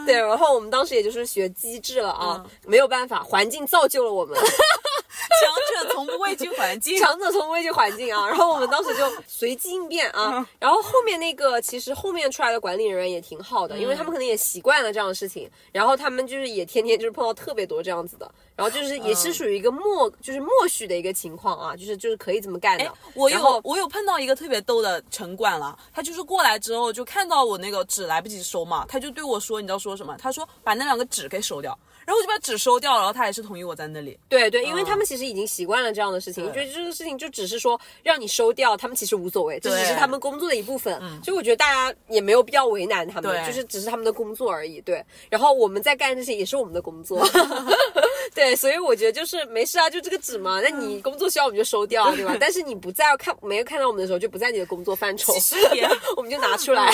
[0.06, 4.38] 对，然后我们当时也就是学机智了啊，嗯没有办法，环境造就了我们。
[5.40, 6.98] 强者从不畏惧环境。
[6.98, 30.16] 强者从不畏惧环境啊， 然后我们当时就随机应变嗯啊，然后后面那个其实后面出来的管理人员也挺好的，因为他们可能也习惯了这样的事情，然后他们就是也天天就是碰到特别多这样子的，然后就是也是属于一个默就是默许的一个情况啊，就是就是可以这么干的哎。，我有我有碰到一个特别逗的城管了，他就是过来之后就看到我那个纸来不及收嘛，他就对我说，你知道说什么？
[30.18, 31.78] 他说把那两个纸给收掉，
[32.10, 34.18] 然后我就把纸收掉了，然后他还是同意我在那里。
[34.28, 40.98] 对对，因为他们其实已经习惯了这样的事情，我觉得这个事情就只是说让你收掉，他们其实无所谓，这只是他们工作的一部分。
[41.22, 44.80] 所以我觉得大家也没有必要为难他们，就是只是他们的工作而已。
[44.80, 47.24] 对，然后我们在干这些也是我们的工作。
[48.34, 52.36] 对，所以我觉得就是没事啊，就这个纸嘛，那你工作需要我们就收掉啊，对吧？
[52.40, 55.32] 但是你不在看没有看到我们的时候，就不在你的工作范畴。
[55.74, 56.92] 也我们就拿出来。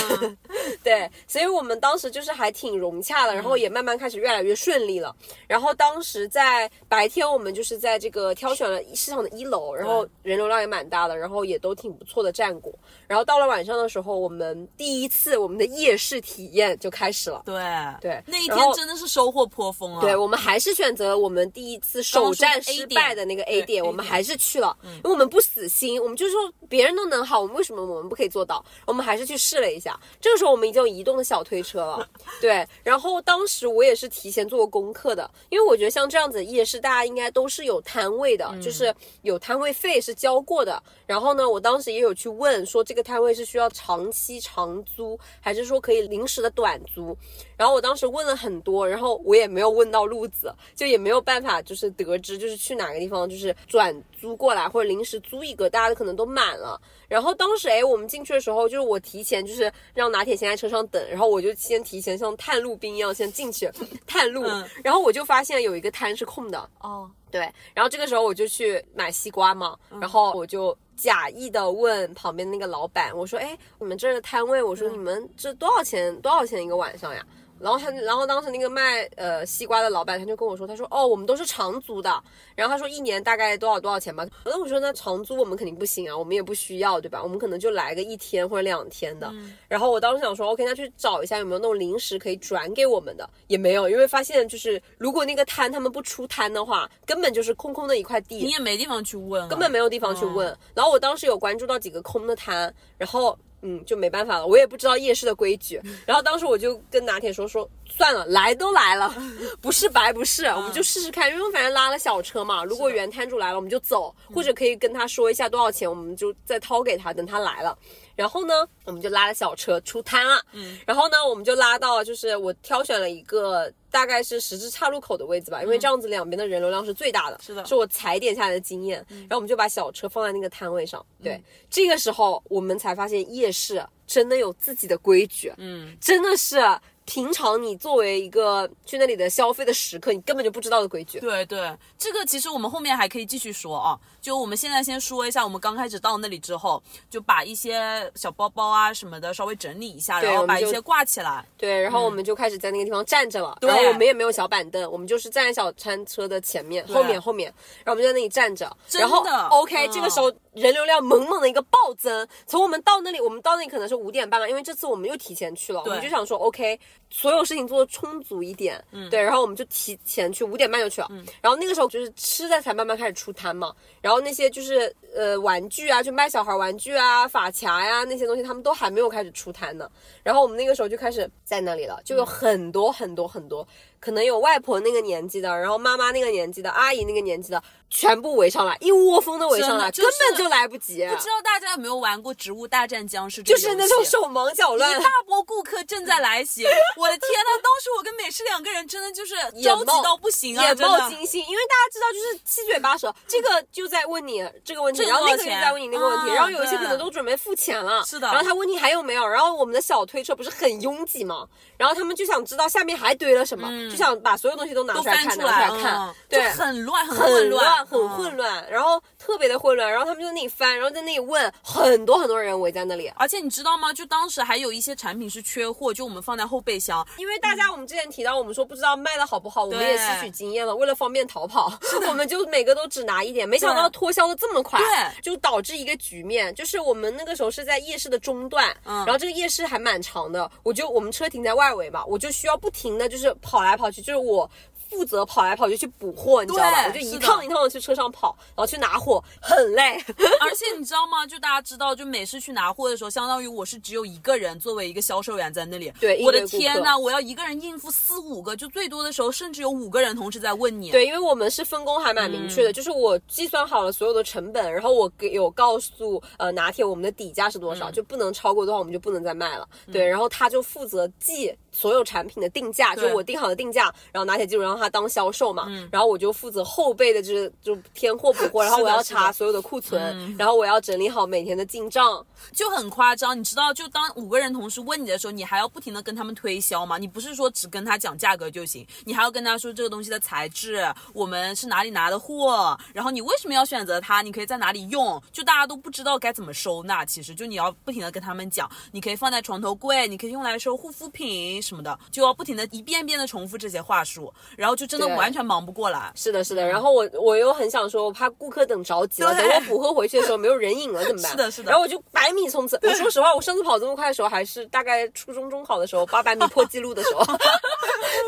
[0.85, 5.15] 对，所以我们当时就是还挺融洽的，然后也慢慢开始越来越顺利了。
[5.47, 12.73] 然后当时在白天，我们就是在这个挑选了市场的一楼，然后人流量也蛮大的，然后也都挺不错的战果。
[13.07, 17.43] 然后到了晚上的时候，我们第一次我们的夜市体验就开始了。
[17.45, 17.55] 对
[18.01, 20.01] 对那一天真的是收获颇丰啊。
[20.01, 28.65] 对，我们还是选择了我们第一次首战失败的那个 A 对点我们还是去了，因为我们不死心，我们就说别人都能好，我们为什么我们不可以做到？
[28.87, 29.99] 我们还是去试了一下。
[30.21, 32.09] 这个时候我们已经有移动的小推车了，
[32.41, 32.67] 对。
[32.83, 40.83] 然后当时我也是提前做过功课的，因为我觉得像这样子的夜市，大家应该都是有摊位的，就是有摊位费是交过的。
[41.05, 47.15] 然后呢，我当时也有去问说，这个摊位是需要长期长租，还是说可以临时的短租？
[47.55, 56.81] 然后我当时问了很多，然后我也没有问到路子，就也没有办法就是得知就是去哪个地方就是转租过来或者临时租一个，大家可能都满了。
[57.09, 63.71] 然后当时哎，我们进去的时候，就是我提前就是让拿铁先在车上等，然后我就先提前像探路兵一样先进去
[64.07, 64.69] 探路，嗯。
[64.85, 67.41] 然后我就发现有一个摊是空的，哦，对，
[67.75, 76.15] 然后这个时候我就去买西瓜嘛，然后我就假意的问旁边那个老板，我说：“哎，你们这儿的摊位，我说你们这多少钱？
[76.21, 77.25] 多少钱一个晚上呀？”
[77.59, 82.23] 然后他，然后当时那个卖呃西瓜的老板他就跟我说，他说：“哦，我们都是长租的。”
[82.55, 84.27] 然后他说一年大概多少多少钱吧？
[84.45, 87.23] 那我说那长租我们肯定不行啊，我们也不需要，对吧？
[87.23, 89.33] 我们可能就来个一天或者两天的。
[89.69, 100.47] 然后我当时想说，OK，那去找一下有没有那种临时可以转给我们的，也没有，因为发现就是如果那个摊他们不出摊的话，根本就是空空的一块地，你也没地方去问啊，根本没有地方去问。
[100.75, 105.81] 然后我当时有关注到几个空的摊，然后嗯就没办法了，我也不知道夜市的规矩。
[106.07, 109.15] 然后当时我就跟拿铁说说算了，来都来了，
[109.61, 117.77] 不是白不是，我们就试试看，因为反正拉了小车嘛，如果原摊主来了我们就走，或者可以跟他说一下多少钱，我们就再掏给他，等他来了。
[118.15, 120.43] 然后呢，我们就拉了小车出摊了。
[120.53, 127.41] 嗯，然后呢，我们就拉到，就是我挑选了一个大概是十字岔路口的位置吧，因为这样子两边的人流量是最大的。
[127.43, 129.03] 是的是我踩点下来的经验。
[129.09, 131.03] 然后我们就把小车放在那个摊位上。
[131.23, 135.51] 对，这个时候我们才发现夜市真的有自己的规矩。
[135.57, 136.59] 嗯，真的是
[137.07, 141.19] 平常你作为一个去那里的消费的食客，你根本就不知道的规矩。
[141.21, 143.99] 对对，这个其实我们后面还可以继续说啊。
[144.21, 151.47] 就我们现在先说一下，我们刚开始到那里之后，就把一些小包包啊什么的稍微整理一下，然后把一些挂起来。
[151.57, 153.71] 对，然后我们就开始在那个地方站着了，对。
[153.71, 179.91] 然后我们也没有小板凳，我们就是站在小餐车的前面、后面、后面，然后我们就在那里站着，真然后的 OK，、嗯这个时候人流量猛猛的一个暴增，从我们到那里，我们到那里可能是五点半了，因为这次我们又提前去了，我们就想说 OK，所有事情做的充足一点，嗯，对，然后我们就提前去，五点半就去了，嗯，然后那个时候就是吃的才慢慢开始出摊嘛，然后那些就是呃玩具啊，就卖小孩玩具啊、发卡呀、那些东西，他们都还没有开始出摊呢。
[180.23, 183.67] 然后我们那个时候就开始在那里了，就有很多很多很多，
[184.07, 191.05] 可能有外婆那个年纪的，然后妈妈那个年纪的，阿姨那个年纪的，全部围上来，一窝蜂的围上来，就是根本就来不及。
[191.09, 193.43] 不知道大家有没有玩过《植物大战僵尸》？
[193.45, 196.63] 就是那种手忙脚乱一，大波顾客正在来袭，
[196.97, 197.51] 我的天呐！
[197.61, 200.77] 当时我跟美式两个人真的就是着急到不行啊，眼。
[200.79, 211.49] 冒金星，因为大家知道就是七嘴八舌，这个就在问你这个问题，然后那个就在问你那个问题，嗯然后有一些可能都准备付钱了，是的然后他问你还有没有，然后我们的小推车不是很拥挤吗？
[211.77, 223.11] 然后他们就想知道下面还堆了什么，就想把所有东西都拿出来看，翻出拿出来看嗯，对，很乱，很很混乱，很嗯混乱，然后特别的混乱，然后他们就在那里翻，然后在那里问，很多很多人围在那里。
[223.17, 223.93] 而且你知道吗？
[223.93, 227.07] 就当时还有一些产品是缺货，就我们放在后备箱。
[227.17, 231.73] 因为大家我们之前提到，我们说不知道卖的好不好，我们也吸取经验了，为了方便逃跑，
[232.09, 244.49] 我们就每个都只拿一点，没想到脱销的这么快，对就导致一个局面，就是我们那个时候是在夜市的中段，嗯然后这个夜市还蛮长的，我就我们车停在外围嘛，我就需要不停的就是跑来跑去，就是我。
[244.89, 246.87] 负责跑来跑去去补货，你知道吧？
[246.87, 249.95] 我就一趟一趟的去车上跑，然后去拿货，很累。
[250.41, 251.27] 而且你知道吗？
[251.27, 255.93] 就大家知道，就每次去拿货的时候，相当于我是只有一个人作为一个销售员在那里。
[256.01, 260.93] 对我的天呐，我要一个人应付四五个，就最多的时候甚至有五个人同时在问你。
[260.93, 269.69] 对，因为我们是分工还蛮明确嗯的，就是我计算好了所有的成本，然后我给有告诉呃拿铁我们的底价是多嗯少，就不能超过多少，我们就不能再卖了。
[269.93, 282.25] 对，然后他就负责记所有产品的定价，就是我定好的定价，然后拿铁记录让他当销售嘛，嗯然后我就负责后备的，就是就添货补货， 然后我要查所有的库存，然后我要整理好每天的进账。
[282.53, 286.97] 就很夸张，你知道，就当五个人同时问你的时候，你还要不停的跟他们推销嘛？
[286.97, 297.05] 你不是说只跟他讲价格就行，你还要跟他说这个东西的材质，我们是哪里拿的货，然后你为什么要选择它，你可以在哪里用，就大家都不知道该怎么收纳。
[297.05, 306.13] 其实就你要不停的跟他们讲，你可以放在床头柜，你可以用来收护肤品什么的，就要不停的一遍遍的重复这些话术，然后就真的完全忙不过来。
[306.15, 306.67] 是的，是的。
[306.67, 311.31] 然后我我又很想说，我怕顾客等着急了，等我补货回去的时候没有人影了怎么办？
[311.33, 312.79] 是的是的然后我就百米冲刺。
[312.87, 317.25] 我说实话，我上次跑这么快的时候，还是大概初中中考的时候，八百米破纪录的时候。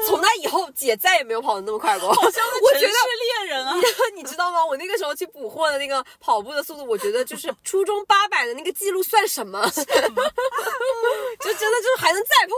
[0.06, 2.12] 从那以后，姐再也没有跑得那么快过。
[2.12, 3.74] 好像我觉得城市猎人啊，
[4.14, 4.64] 你知道吗？
[4.64, 9.60] 我那个时候去补货的那个跑步的速度，我觉得就是初中八百的那个记录算什么？
[9.70, 12.56] 就真的就是还能再破。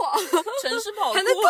[0.71, 1.43] 城市跑步还能更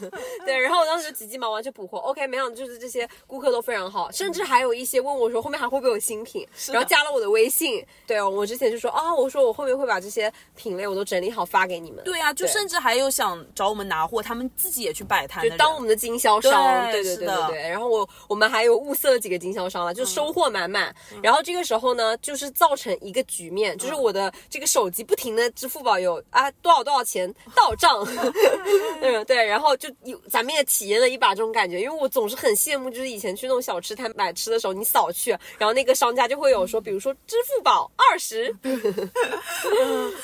[0.00, 0.10] 快。
[0.44, 1.98] 对，然后我当时就急急忙忙去补货。
[1.98, 7.84] OK，没想到就是这些顾客都非常好，甚至还有一些问我说后面还会不会有新品，然后加了我的微信。
[8.06, 12.02] 对，我之前就说啊、我说我后面会把这些品类我都整理好发给你们。
[12.04, 17.68] 对呀、就甚至还有想找我们拿货，他们自己也去摆摊，就当我们的经销商，对对对对对对。
[17.68, 20.94] 然后我我们还有物色几个经销商了，就收获满满。
[21.22, 28.04] 然后这个时候呢，就是造成一个局面，就是我的这个手机不停的支付宝有啊多少多少钱到账，
[29.02, 38.54] 嗯对，然后就有咱们也体验了一把这种感觉，因为我总是很羡慕，就是以前去那种小吃摊买吃的时候，你扫去，然后那个商家就会有说，比如说支付宝二十，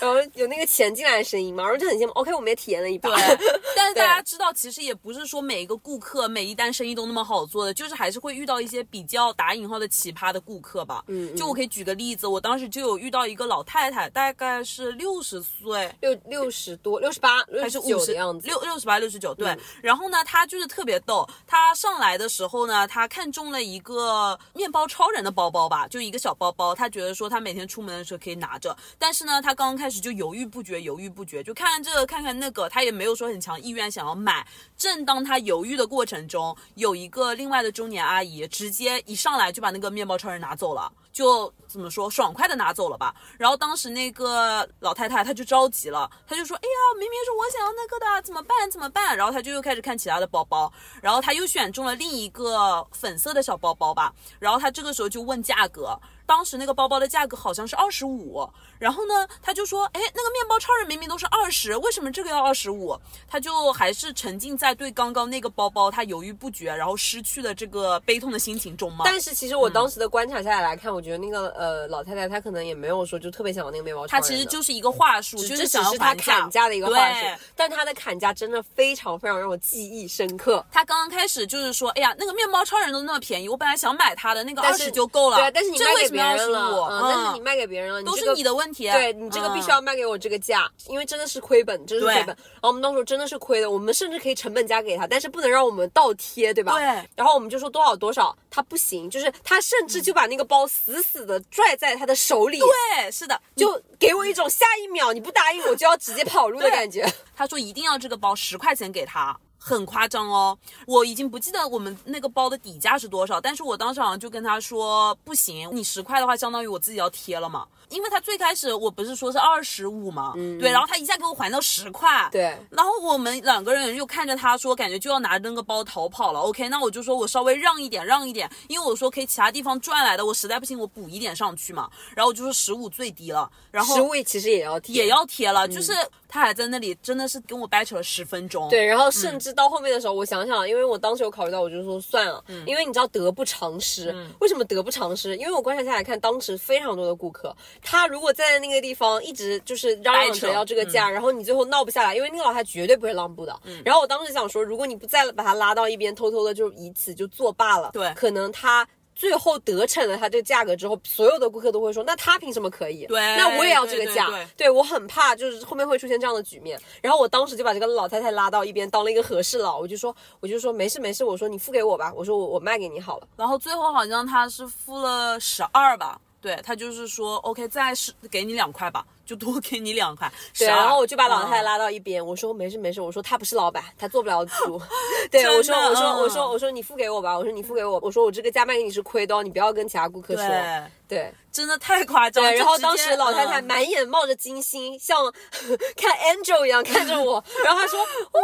[0.00, 2.12] 然后有那个钱进来的声音嘛，然后就很羡慕。
[2.12, 3.10] OK，我们也体验了一把。
[3.16, 3.38] 对，
[3.74, 11.04] 但是大家知道，其实也不是说每一个顾客每一单生意都那么好做的，就是还是会遇到一些比较打引号的奇葩的顾客吧。
[11.08, 15.90] 嗯嗯就我可以举个例子，我当时就有遇到一个老太太，大概是六十岁。
[16.00, 18.46] 六六十多，六十八，还是九的样子。
[18.46, 34.46] 六六十八六十九对、嗯然后呢，他就是特别逗，他上来的时候呢，他看中了一个面包超人的包包吧，就一个小包包，他觉得说他每天出门的时候可以拿着，但是呢，他刚刚开始就犹豫不决，犹豫不决，就看看这个看看那个，他也没有说很强意愿想要买。
[34.76, 43.14] 正当他犹豫的过程中，有一个另外的中年阿姨直接一上来就把那个面包超人拿走了，就怎么说爽快的拿走了吧。
[43.38, 48.70] 然后当时那个老太太她就着急了，她就说：“哎呀，明明是我想要那个的，怎么办？
[48.70, 54.12] 怎么办？”然后她就又开始看其他的包包，然后她又选中了另一个粉色的小包包吧。
[54.38, 58.48] 然后她这个时候就问价格，当时那个包包的价格好像是二十五，
[58.78, 62.98] 然后呢，他就说，哎，那个面包超人明明都是二十，为什么这个要二十五？
[63.28, 69.04] 他就还是沉浸在对刚刚那个包包他犹豫不决，然后失去了这个悲痛的心情中嘛。
[69.04, 74.28] 但是其实我当时的观察下来来看，我觉得那个呃老太太她可能也没有说就特别想要那个面包超人她。
[74.28, 80.64] 其实就是一个话术，就是想要是他砍价的一个话术，但她的砍价真的非常非常让我记忆深刻。
[80.72, 85.36] 她刚刚开始就是说，哎呀，那个面包超人都那么便宜，我本来想买它的那个二十就够了。
[85.36, 88.90] 对啊，但是你为什么要人了，25嗯，但是你卖给别人了，都是这个你的问题。
[88.90, 92.36] 对你这个必须要卖给我这个价，因为真的是亏本，真的是亏本。
[92.36, 96.72] 然后我们当时真的是亏的，我们甚至可以成本价给他，但是不能让我们倒贴，对吧？
[96.74, 107.06] 对然后我们就说多少多少，他不行，就是他甚至就把那个包死死的拽在他的手里，对，是的，就给我一种下一秒你不答应我就要直接跑路的感觉。
[107.34, 109.38] 他说一定要这个包十块钱给他。
[109.68, 110.56] 很夸张哦，
[110.86, 126.40] 我已经不记得我们那个包的底价是多少，但是我当时好像就跟他说不行，你十块的话，相当于我自己要贴了嘛，因为他最开始我不是说是二十五嘛，对，然后他一下给我还到十块，对然后我们两个人就看着他说，感觉就要拿着那个包逃跑了。
[126.40, 131.88] OK，那我就说我稍微让一点，让一点，因为我说可以其他地方赚来的，我实在不行我补一点上去嘛。
[132.14, 135.92] 然后我就说十五最低了，然后食物其实也要贴，也要贴了，就是
[136.28, 138.68] 他还在那里真的是跟我掰扯了十分钟。
[138.68, 144.14] 对，然后甚至到后面的时候，我想想，因为我当时有考虑到，我就说算了，因为你知道得不偿失。
[144.40, 145.36] 为什么得不偿失？
[145.36, 153.58] 因为我观察下来看，当时非常多的顾客，他如果站在那个地方一直就是嚷嚷着要这个价，然后你最后闹不下来，因为那个老太绝对不会让步的。
[153.84, 158.86] 然后我当时想说，如果你不再把他拉到一边，偷偷的就以此就作罢了，对可能他。
[159.18, 163.06] 最后得逞了他这个价格之后，所有的顾客都会说，那他凭什么可以？
[163.06, 164.28] 对那我也要这个价。
[164.58, 166.78] 对我很怕，就是后面会出现这样的局面。
[167.00, 173.26] 然后我当时就把这个老太太拉到一边，当了一个和事佬，我就说，我就说没事没事，我说你付给我吧，我说我我卖给你好了。
[173.38, 180.32] 然后最后好像他是付了十二吧，对他就是说 OK 再是给你两块吧，就多给你两块。
[180.56, 184.80] 对，然后我就把老太太嗯拉到一边，我说没事没事，我说她不是老板，她做不了主。
[185.30, 190.46] 对，我说我说嗯我说我说你付给我吧，我说你付给我，我说我这个价卖给你是亏的哦，你不要跟其他顾客说。
[190.46, 195.24] 对，对真的太夸张然后当时老太太嗯满眼冒着金星，像
[195.96, 198.40] 看 Angel 一样看着我，然后她说哦，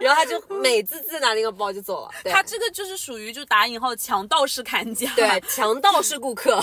[0.00, 2.10] 然后她就美滋滋拿那个包就走了。
[2.24, 5.10] 对他这个就是属于就打引号强盗式砍价。
[5.14, 6.60] 对，强盗式顾客。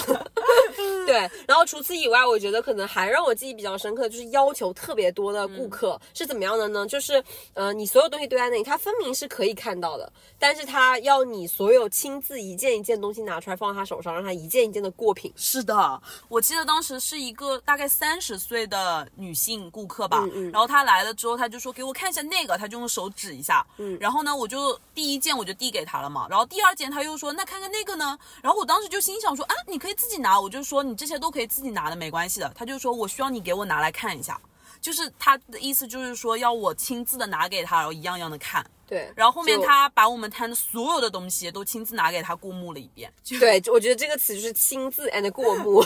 [1.06, 1.16] 对，
[1.48, 6.86] 然后除此以外，我觉得可能还让我记忆比较深刻，就是要求特别多的顾客、是怎么样的呢？
[6.86, 7.24] 就是
[7.54, 15.32] 呃，你所有东西堆在那里，他分明是可以看到的，但是他要你所有亲自一件一件东西拿出来放在他手上，让他一件一件的过品。
[15.38, 34.40] 是的，我记得当时是一个大概三十岁的女性顾客吧，然后她来了之后，她就说给我看一下那个，她就用手指一下，嗯，然后呢，我就第一件我就递给她了嘛，然后第二件她又说那看看那个呢，然后我当时就心想说啊，你可以自己拿，我就说你这些都可以自己拿的，没关系的，她就说我需要你给我拿来看一下。
[34.82, 38.62] 就是他的意思，就是说要我亲自的拿给他，然后一样样的看。
[38.86, 43.10] 对，然后后面他把我们摊的所有的东西都亲自拿给他过目了一遍。
[43.40, 45.82] 对，我觉得这个词就是亲自 and 过目，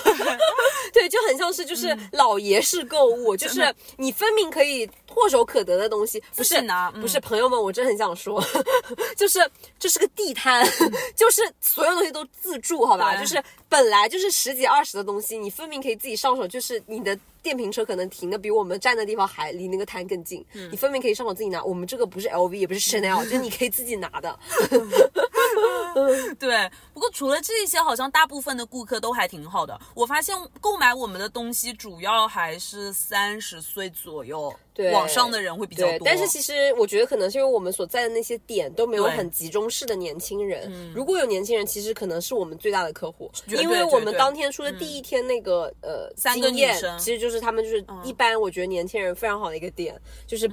[0.91, 8.43] 对，就很像是就是老爷式购物，就是你分明可以唾手可得的东西，不是拿嗯不是朋友们，我真的很想说，
[9.17, 9.39] 就是
[9.79, 10.63] 这是个地摊，
[11.15, 13.15] 就是所有东西都自助，好吧？
[13.15, 17.17] 就是本来就是十几二十的东西，你分明可以自己上手，就是你的。
[17.43, 21.63] 电瓶车可能停的比我们站的地方还离那个摊更近，你分明可以上手自己拿。
[21.63, 24.37] 我们这个不是 LV 也不是 Chanel， 就是你可以自己拿的。
[26.39, 29.79] 对，不过除了这些，好像大部分的顾客都还挺好的。
[29.95, 36.05] 我发现购买我们的东西，主要还是三十岁左右对往上的人会比较，多。
[36.05, 40.71] 但是其实我觉得可能是因为我们所在的那些点都没有很集中式的年轻人。
[40.93, 50.49] 如果有年轻人，其实可能是我们最大的客户，因为我们当天出的第一天那个、呃三个经验女生嗯其实就是他们就是一般我觉得年轻人非常好的一个点，就是。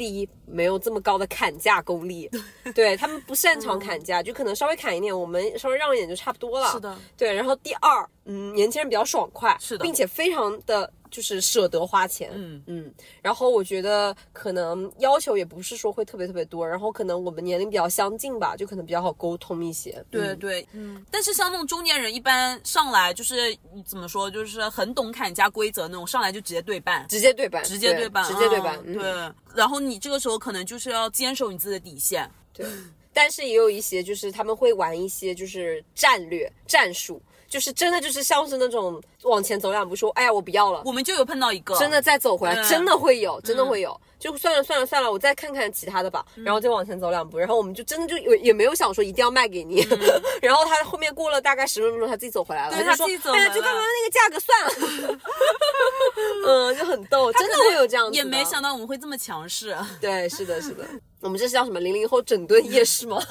[0.00, 2.26] 第一，没有这么高的砍价功力，
[2.74, 6.68] 对 他们不擅长砍价，就可能稍微砍一点，我们稍微让一点就差不多了。
[6.72, 7.30] 是的，对。
[7.34, 12.94] 然后第二，嗯，年轻人比较爽快，是的并且非常的就是舍得花钱，嗯嗯。
[13.20, 19.92] 然后我觉得可能要求也不是说会特别特别多，然后可能我们年龄比较相近吧，就可能比较好沟通一些。
[19.98, 29.02] 嗯对对，嗯，但是像那种中年人，一般上来就是怎么说，就是很懂砍价规则那种，上来就直接对半，直接对半，直接对半，直接对半，对。
[29.54, 32.64] 然后你这个时候可能就是要坚守你自己的底线，对，
[33.12, 37.20] 但是也有一些就是他们会玩一些就是战略战术，
[37.50, 42.64] 就是真的就是像是那种往前走两步说，哎呀我不要了，我们就有碰到一个，真的再走回来，嗯。
[42.68, 44.00] 真的会有，真的会有。
[44.20, 49.80] 就算了算了算了，我再看看其他的吧，然后就往前走两步，然后我们就真的就也也没有想说一定要卖给你，
[50.42, 55.18] 然后他后面过了大概十分钟，他自己走回来了，对他自己走哎就刚刚那个价格算了
[56.46, 59.76] 嗯，就很逗，真的会有这样子，也没想到我们会这么强势。
[60.00, 60.84] 对，是的，是的。
[61.20, 61.78] 我们这是叫什么？
[61.80, 63.22] 零零后整顿夜市吗？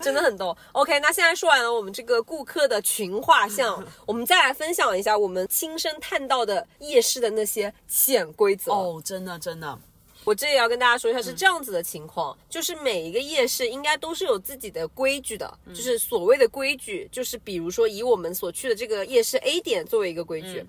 [0.00, 0.56] 真的很逗。
[0.72, 8.72] OK，那现在说完了我们这个顾客的群画像，我们再来分享一下我们亲身探到的夜市的那些潜规则。
[8.72, 9.78] 哦，真的真的，
[10.28, 20.62] 我这也要跟大家说一下，是这样子的情况，就是每一个夜市应该都是有自己的规矩的，就是所谓的规矩，就是比如说以我们所去的这个夜市 A 点作为一个规矩，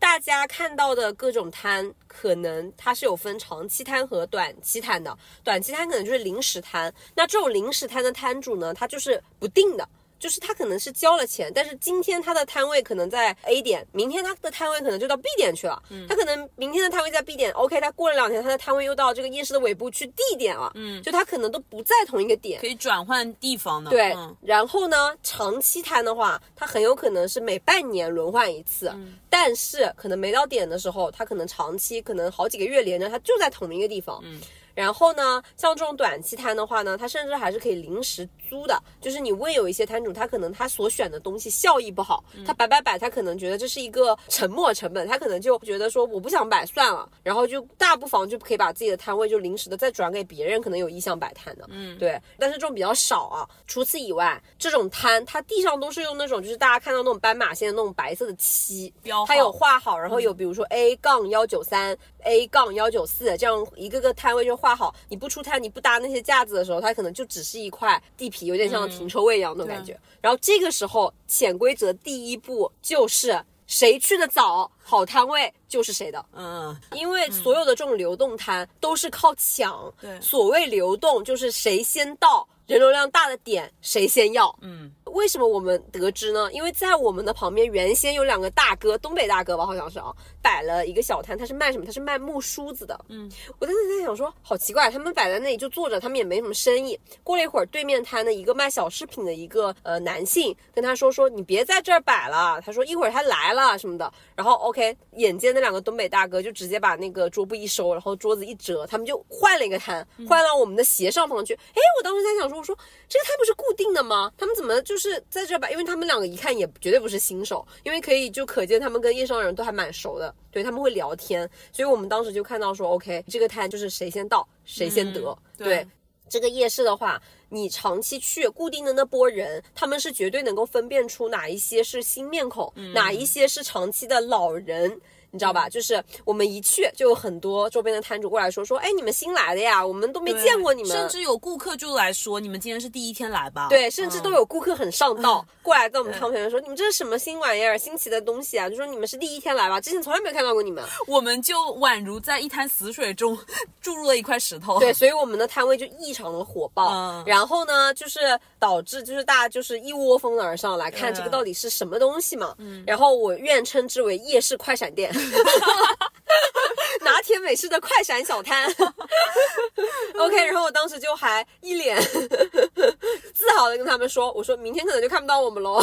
[0.00, 9.88] 大家看到的各种摊，可能它是有分长期摊和短期摊的，短期摊可能就是临时摊，那这种临时摊的摊主呢，他就是不定的。
[10.18, 15.82] 就是他可能是交了钱，但是今天他的摊位可能在 A 点，明天他的摊位可能就到 B 点去了。
[16.08, 20.72] 他可能明天的摊位在 B 点，OK，他过了两天他的摊位又到这个夜市的尾部去 D 点了。
[20.74, 22.66] 嗯，就他可能都不在同一个点可。
[22.66, 23.90] 以转换地方的。
[23.90, 28.94] 对，嗯然后呢，长期摊的话，它很有可能是每半年轮换一次，
[29.28, 34.20] 但是可能没到点的时候，他可能长期可能好几个月连着，他就在同一个地方。
[34.24, 34.40] 嗯。
[34.74, 38.80] 然后呢，像这种短期摊的话呢，它甚至还是可以临时租的。
[39.00, 51.64] 就是你问有一些摊主，他可能他所选的东西效益不好，他摆摆摆，他可能觉得这是一个沉没成本，他可能就觉得说我不想摆算了，然后就大不妨就可以把自己的摊位就临时的再转给别人，可能有意向摆摊的。
[51.68, 52.20] 嗯，对。
[52.38, 53.48] 但是这种比较少啊。
[53.66, 64.94] 除此以外，这种摊它地上都是用那种就是大家看到那种斑马线的那种白色的漆，标它有画好，然后有比如说 A 杠幺九三、A 杠幺九四这样一个个摊位就画好。
[65.10, 70.00] 你不出摊，你不搭那些架子的时候，它可能就只是一块地皮，有点像停车位一样那种感觉。
[70.22, 76.24] 然后这个时候，潜规则第一步就是谁去的早，好摊位就是谁的。
[76.32, 84.56] 嗯，因为所有的这种流动摊都是靠抢，对所谓流动就是谁先到，人流量大的点谁先要。
[84.62, 86.52] 嗯，为什么我们得知呢？
[86.52, 90.12] 因为在我们的旁边原先有两个大哥，东北大哥吧，好像是啊，
[90.42, 91.86] 摆了一个小摊，他是卖什么？
[91.86, 92.98] 他是卖木梳子的。
[93.08, 96.98] 嗯，我当时在想说，好奇怪，他们摆在那里就坐着，他们也没什么生意。
[97.22, 102.60] 过了一会儿，对面摊的一个卖小饰品的一个呃男性跟他说说，你别在这儿摆了。
[102.60, 104.12] 他说一会儿他来了什么的。
[104.34, 111.54] 然后 OK，眼见那两个东北大哥就直接把那个桌布一收，然后桌子一折，他们就换了一个摊，换到我们的斜上方去。
[111.54, 112.76] 哎，我当时在想说，我说
[113.08, 114.32] 这个摊不是固定的吗？
[114.36, 115.70] 他们怎么就是在这吧？
[115.70, 125.86] 因为他们两个一看也绝对不是新手，因为可以就可见他们跟夜商人都还蛮熟的，对他们会聊天，所以我们当时就看到说，OK，这个摊就是谁先到谁先得，对对。
[126.26, 135.00] 这个夜市的话，你长期去固定的那波人，他们是绝对能够分辨出哪一些是新面孔，哪一些是长期的老人。
[135.34, 135.68] 你知道吧？
[135.68, 143.66] 就是我们一去，就有很多周边的摊主过来说说，哎，你们新来的呀，我们都没见过你们，甚至有顾客就来说，你们今天是第一天来吧？
[143.68, 148.70] 对，甚至都有顾客很上道，过来跟我们汤朋友说，你们这是什么新玩意儿、新奇的东西啊？
[148.70, 150.84] 就说你们是第一天来吧，之前从来没有看到过你们。
[151.08, 153.36] 我们就宛如在一滩死水中
[153.80, 154.78] 注入了一块石头。
[154.78, 156.90] 对，所以我们的摊位就异常的火爆。
[156.92, 162.54] 嗯然后呢，就是导致就是大家就是一窝蜂的而上来看这个到底是什么东西嘛。
[162.58, 162.84] 嗯。
[162.86, 165.12] 然后我愿称之为夜市快闪店。
[167.02, 168.66] 拿铁美式的快闪小摊，
[170.18, 172.00] OK，然后我当时就还一脸
[173.34, 175.82] 自豪的跟他们说：“我说明天可能就看不到我们喽，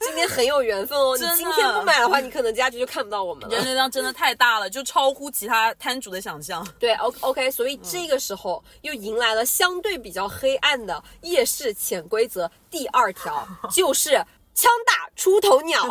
[0.00, 6.66] 今天很有缘分哦，你今天不买的话，你可能家居就看不到我们了。”人流量真的太大了，就超乎其他摊主的想象。
[6.78, 14.12] 对，O OK，所以这个时候又迎来了相对比较黑暗的夜市潜规则第二条，就是
[14.54, 15.84] 枪打出头鸟。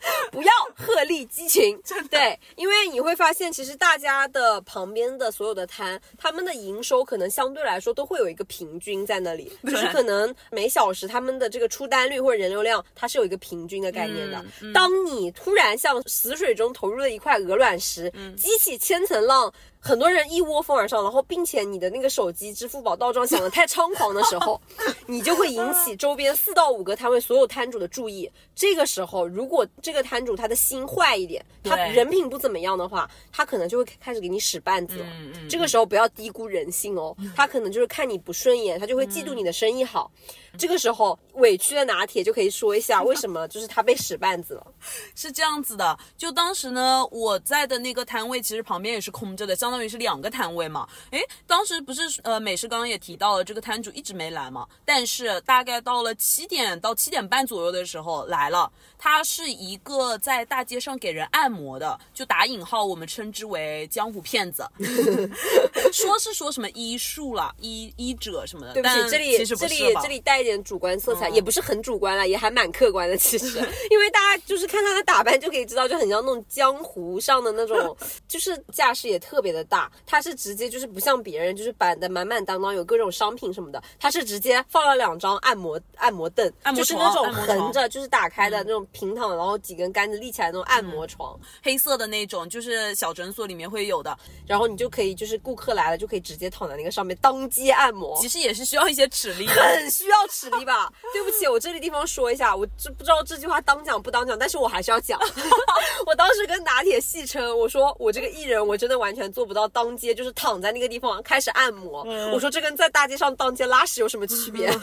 [0.32, 1.78] 不要鹤立鸡群，
[2.10, 14.44] 对，因为你会发现，其实大家的旁边的所有的摊，他们的营收可能相对来说都会有一个平均在那里， 就是可能每小时他们的这个出单率或者人流量，它是有一个平均的概念的。
[14.72, 19.52] 当你突然像死水中投入了一块鹅卵石，激起千层浪。
[19.80, 24.60] 很多人一窝蜂而上，然后并且你的那个手机、支付宝到账响的太猖狂的时候，
[25.06, 28.30] 你就会引起周边四到五个摊位所有摊主的注意。
[28.54, 35.06] 这个时候，如果这个摊主他的心坏一点，他人品不怎么样的话，他可能就会开始给你使绊子了。
[35.48, 40.10] 这个时候不要低估人性哦，他可能就是看你不顺眼，他就会嫉妒你的生意好。
[40.58, 44.66] 这个时候，委屈的拿铁就可以说一下 为什么就是他被使绊子了。
[45.16, 50.88] 是这样子的，就当时呢，我在的那个摊位其实旁边也是空着的，相相当于是两个摊位嘛。
[51.12, 58.68] 诶，当时不是呃美食刚刚也提到了，这个摊主一直没来嘛，但是大概到了七点到七点半左右的时候来了。
[59.02, 64.68] 他是一个在大街上给人按摩的，就打引号，我们称之为江湖骗子。
[65.92, 73.16] 说是说什么医术了，医医者什么的，对不起，但这里其实不这里是吧这里带一点主观色彩，嗯也不是很主观了，也还蛮客观的。
[73.16, 73.58] 其实，
[73.90, 79.90] 因为大家就是看他的打扮就可以知道，就很像那种江湖上的那种， 就是架势也特别的大。
[80.06, 83.82] 他是直接就是不像别人，就是摆的满满当当，有各种商品什么的。
[83.98, 91.38] 他是直接放了两张按摩按摩凳，按摩就是那种横着就是打开的那种平躺，然后几根杆子立起来的那种按摩床。
[91.62, 94.16] 黑色的那种，就是小诊所里面会有的，
[94.46, 98.18] 然后你就可以就是顾客来了就可以直接躺在那个上面当街按摩。
[98.20, 99.52] 其实也是需要一些齿力的。
[99.52, 100.90] 很需要齿力吧？
[101.12, 105.18] 对不起，我这个地方说一下，我这不知道这句话当讲不当讲，但是我还是要讲。
[106.06, 112.04] 我当时跟拿铁戏称，我说我这个艺人，我真的完全做不到当街，就是躺在那个地方开始按摩。
[112.32, 114.70] 我说这跟在大街上当街拉屎有什么区别？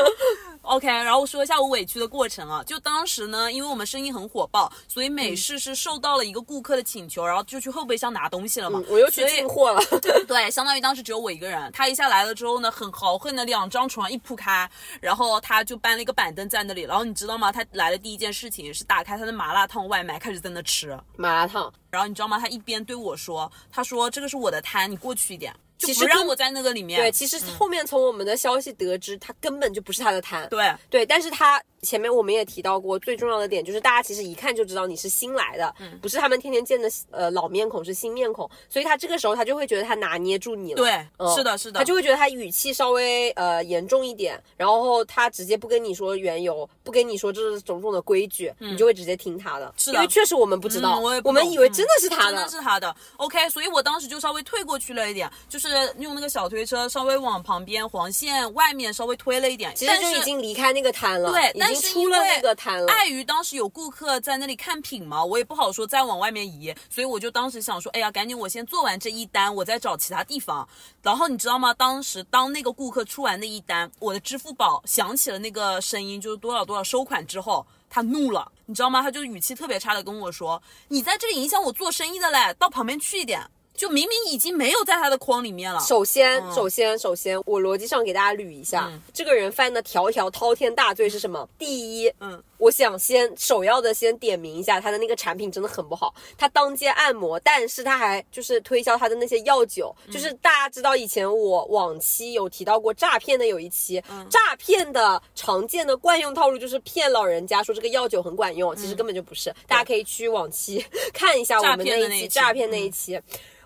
[0.62, 8.78] OK，然后说一下我委屈的过程啊，就当时呢，因为我们生意很火爆，所以美式是受到了一个顾客的请求，然后就去后备箱拿东西了嘛。
[8.78, 9.80] 嗯我又去进货了。
[10.28, 11.70] 对，相当于当时只有我一个人。
[11.72, 14.70] 他一下来了之后呢，很豪横的两张床一铺开，
[15.00, 16.82] 然后他就搬了一个板凳在那里。
[16.82, 17.50] 然后你知道吗？
[17.50, 20.96] 他来的第一件事情是打开他的麻辣烫外卖，开始在那吃。
[21.16, 22.38] 麻辣烫，然后你知道吗？
[22.38, 30.48] 他一边对我说：“他说这个是我的摊，你过去一点，就其实让我在那个里面。”对，其实后面从我们的消息得知，他根本就不是他的摊。
[30.48, 40.76] 对对，但是他前面我们也提到过，最重要的点就是大家其实一看就知道你是新来的，嗯不是他们天天见的呃老面孔，是新面孔，所以他这个时候他就会觉得他拿捏住你了。
[40.76, 49.66] 对嗯是的是的他就会觉得他语气稍微呃严重一点，然后他直接不跟你说缘由，不跟你说这是种种的规矩，你就会直接听他的。
[49.66, 52.94] 嗯是的因为确实我们不知道，嗯我们以为真的是他的真的是他的。
[53.16, 55.68] OK，所以我当时就稍微退过去了一点，就是
[55.98, 62.92] 用那个小推车稍微往旁边黄线外面稍微推了一点，其实就已经离开那个摊了，对，已但是出了那个摊了。
[62.92, 70.68] 碍于当时有顾客在那里看品嘛，我也不好说再往外面移，所以我就当时想说，哎呀，赶紧我先做完这一单，我再找其他地方。
[71.02, 71.72] 然后你知道吗？
[71.74, 77.66] 当时当那个顾客出完那一单，我的支付宝响起了那个声音，就是多少多少收款之后。
[77.92, 79.02] 他怒了，你知道吗？
[79.02, 83.50] 他就语气特别差的跟我说：“你在这里影响我做生意的嘞，到旁边去一点。”
[83.80, 85.80] 就明明已经没有在他的框里面了。
[85.80, 91.48] 首先，嗯首先，首先，我逻辑上给大家捋一下，这个人犯的条条滔天大罪是什么？
[91.58, 96.14] 第一，嗯，我想先首要的先点名一下，他的那个产品真的很不好。
[96.36, 109.50] 他当街按摩，但是他还就是推销他的那些药酒，嗯就是大家知道以前我往期有提到过诈骗的有一期，嗯诈骗的常见的惯用套路就是骗老人家说这个药酒很管用，其实根本就不是。
[109.66, 113.18] 大家可以去往期 看一下我们那一期诈骗那一期。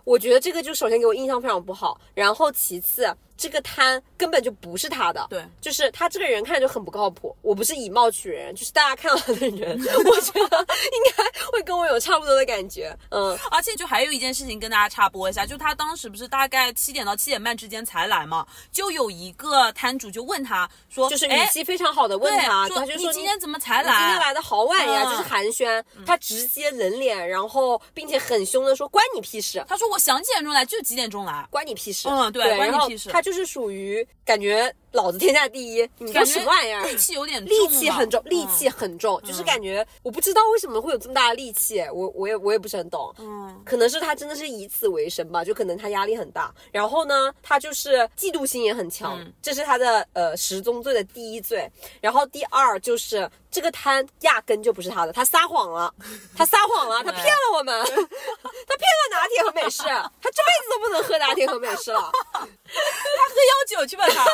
[0.04, 7.36] 我觉得这个就首先给我印象非常不好，然后其次，这个摊根本就不是他的，对就是他这个人看着就很不靠谱。
[7.42, 12.96] 我不是以貌取人，就是大家看到他的人， 我觉得应该会跟我有差不多的感觉。
[13.10, 24.34] 嗯，而且就还有一件事情跟大家插播一下，就他当时不是大概七点到七点半之间才来嘛，就有一个摊主就问他说，就是语哎气非常好的问对他，说他就说你今天怎么才来今天来？
[24.34, 29.64] 的好晚呀，嗯就是寒暄，他直接冷脸，然后并且很凶的说关你屁事。
[29.68, 31.46] 他说我想几点钟来就几点钟来。
[31.50, 32.08] 关你屁事！
[32.08, 36.84] 嗯对对，关你屁事他就是属于感觉老子天下第一，你干什么玩意儿？
[36.84, 49.32] 戾气有点重戾气很重，了戾气很重，就是感觉我不知道为什么会有这么大的戾气，我我也我也不是很懂，嗯，可能是他真的是以此为生吧，就可能他压力很大，然后呢，他就是嫉妒心也很强，嗯。
[49.40, 51.66] 这是他的呃十宗罪的第一罪，
[52.02, 55.94] 然后第二就是这个摊压根就不是他的，他撒谎了，
[56.36, 62.10] 他撒谎了，他骗了我们， 他骗了拿铁和美式，他这辈子都不能喝拿铁和美式了。
[62.34, 64.24] 他喝药酒去吧他。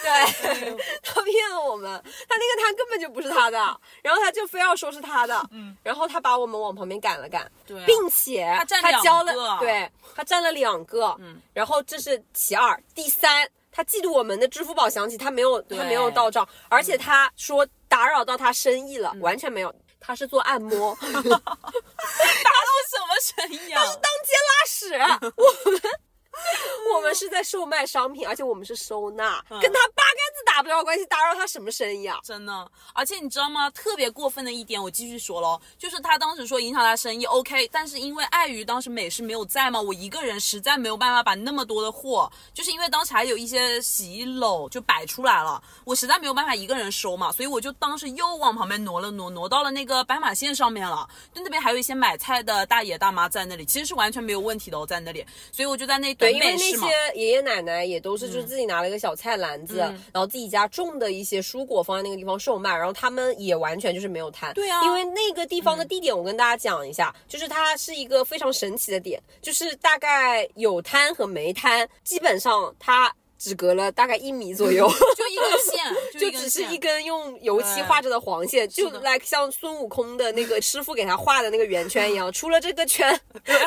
[0.00, 0.08] 对，
[1.02, 1.90] 他骗了我们，
[2.28, 3.58] 他那个摊根本就不是他的，
[4.00, 7.84] 然后他就非要说是他的，嗯，然后他把我们往旁边赶了赶，对啊。
[7.84, 21.30] 并且他占他交了，对他占了两个，嗯，然后这是其二，第三，他嫉妒我们的支付宝响起，他没有他没有到账，而且他说打扰到他生意了，完全没有，他是做按摩，当达到
[22.90, 23.80] 什么生意啊？
[23.80, 25.80] 他是当街拉屎，我们。
[26.94, 32.18] 我们是在售卖商品，而且我们是收纳，跟他八竿子打打不着关系，打扰他什么生意啊？
[32.24, 33.70] 真的，而且你知道吗？
[33.70, 51.08] 特别过分的一点，我继续说喽，就是他当时说影响他生意，OK，但是因为碍于当时美式没有在嘛，我一个人实在没有办法把那么多的货，就是因为当时还有一些洗衣篓就摆出来了，我实在没有办法一个人收嘛，所以我就当时又往旁边挪了挪，挪到了那个斑马线上面了。
[51.32, 56.78] 就那边还有一些买菜的大爷大妈在那里，其实是完全没有问题的，哦在那里，所以我就在那等对，因为那。
[56.78, 64.54] 些爷爷奶奶也都是就是自己拿了一个小菜篮子，嗯然后自己家种的一些蔬果放在那个地方售卖，然后他们也完全就是没有摊。
[64.54, 74.88] 对啊因为那个地方的地点，我跟大家讲一下，就是它是一个非常神奇的点，就是大概有摊和没摊，基本上它只隔了大概一米左右。
[75.16, 75.94] 就一根线，
[76.32, 83.18] 就只是一根用油漆画着的黄线，就是的 like 像孙悟空的那个师傅给他画的那个圆圈一样，出了这个圈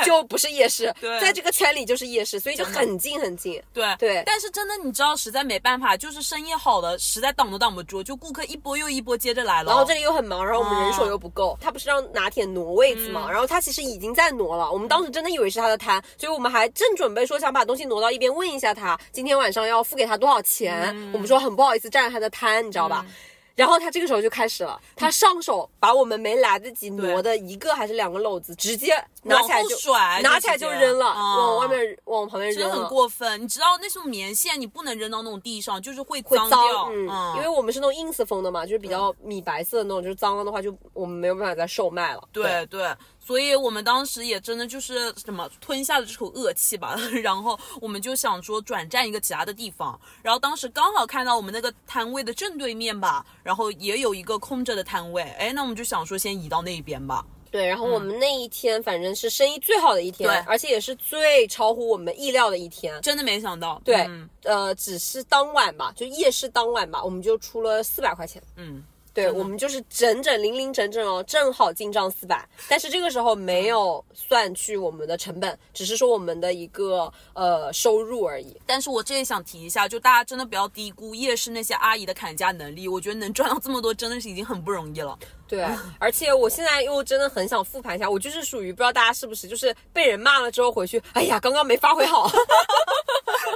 [0.06, 3.62] 就不是夜市，在这个圈里就是夜市，所以就很近很近。
[3.74, 9.72] 对对但是真的，你知道，实在没办法，就是生意好的，实在挡都挡不住，就顾客一波又一波接着来了。
[9.72, 23.06] 然后这里又很忙，然后我们人手哦又不够，他不是让拿铁挪位子嗯嘛，然后他其实已经在挪了，我们当时真的以为是他的摊，所以我们还正准备说想把东西挪到一边问一下他，今天晚上要付给他多少钱，嗯我们说很不好意思占了他的摊，你知道吧？
[23.54, 28.94] 然后他这个时候就开始了，他上手把我们没来得及挪的一个还是两个篓子，直接
[29.24, 32.90] 拿起来就甩拿起来就扔了，嗯往外面往旁边扔真的很。
[32.90, 33.42] 过分。
[33.42, 42.22] 你知道那种棉线，你不能扔到那种地上，就是会脏掉。，嗯，因为我们是那种 ins 风的嘛，就是比较米白色的那种，就是脏了的话就我们没有办法再售卖了。
[42.32, 57.24] 对对，所以我们当时也真的就是什么吞下了这口恶气吧， 然后我们就想说转战一个其他的地方，然后当时刚好看到我们那个摊位的正对面吧，然后也有一个空着的摊位，哎，那我们就想说先移到那边吧。
[57.52, 63.00] 对，然后我们那一天反正是生意最好的一天，对而且也是最超乎我们意料的一天。
[63.02, 68.42] 真的没想到，对，嗯呃，只是当晚吧，就夜市当晚吧，我们就出了四百块钱。
[68.56, 68.84] 嗯，
[69.14, 78.56] 对，我们就是整整零零整整哦，正好进账四百，但是这个时候没有算去我们的成本，只是说我们的一个呃收入而已。
[78.66, 85.20] 但是我这里想提一下，就大家真的不要低估夜市那些阿姨的砍价能力，我觉得能赚到这么多真的是已经很不容易了。
[85.46, 85.68] 对，
[86.00, 92.30] 而且我现在又真的很想复盘一下，我就是属于不知道大家是不是，就是被人骂了之后回去，哎呀，刚刚没发挥好。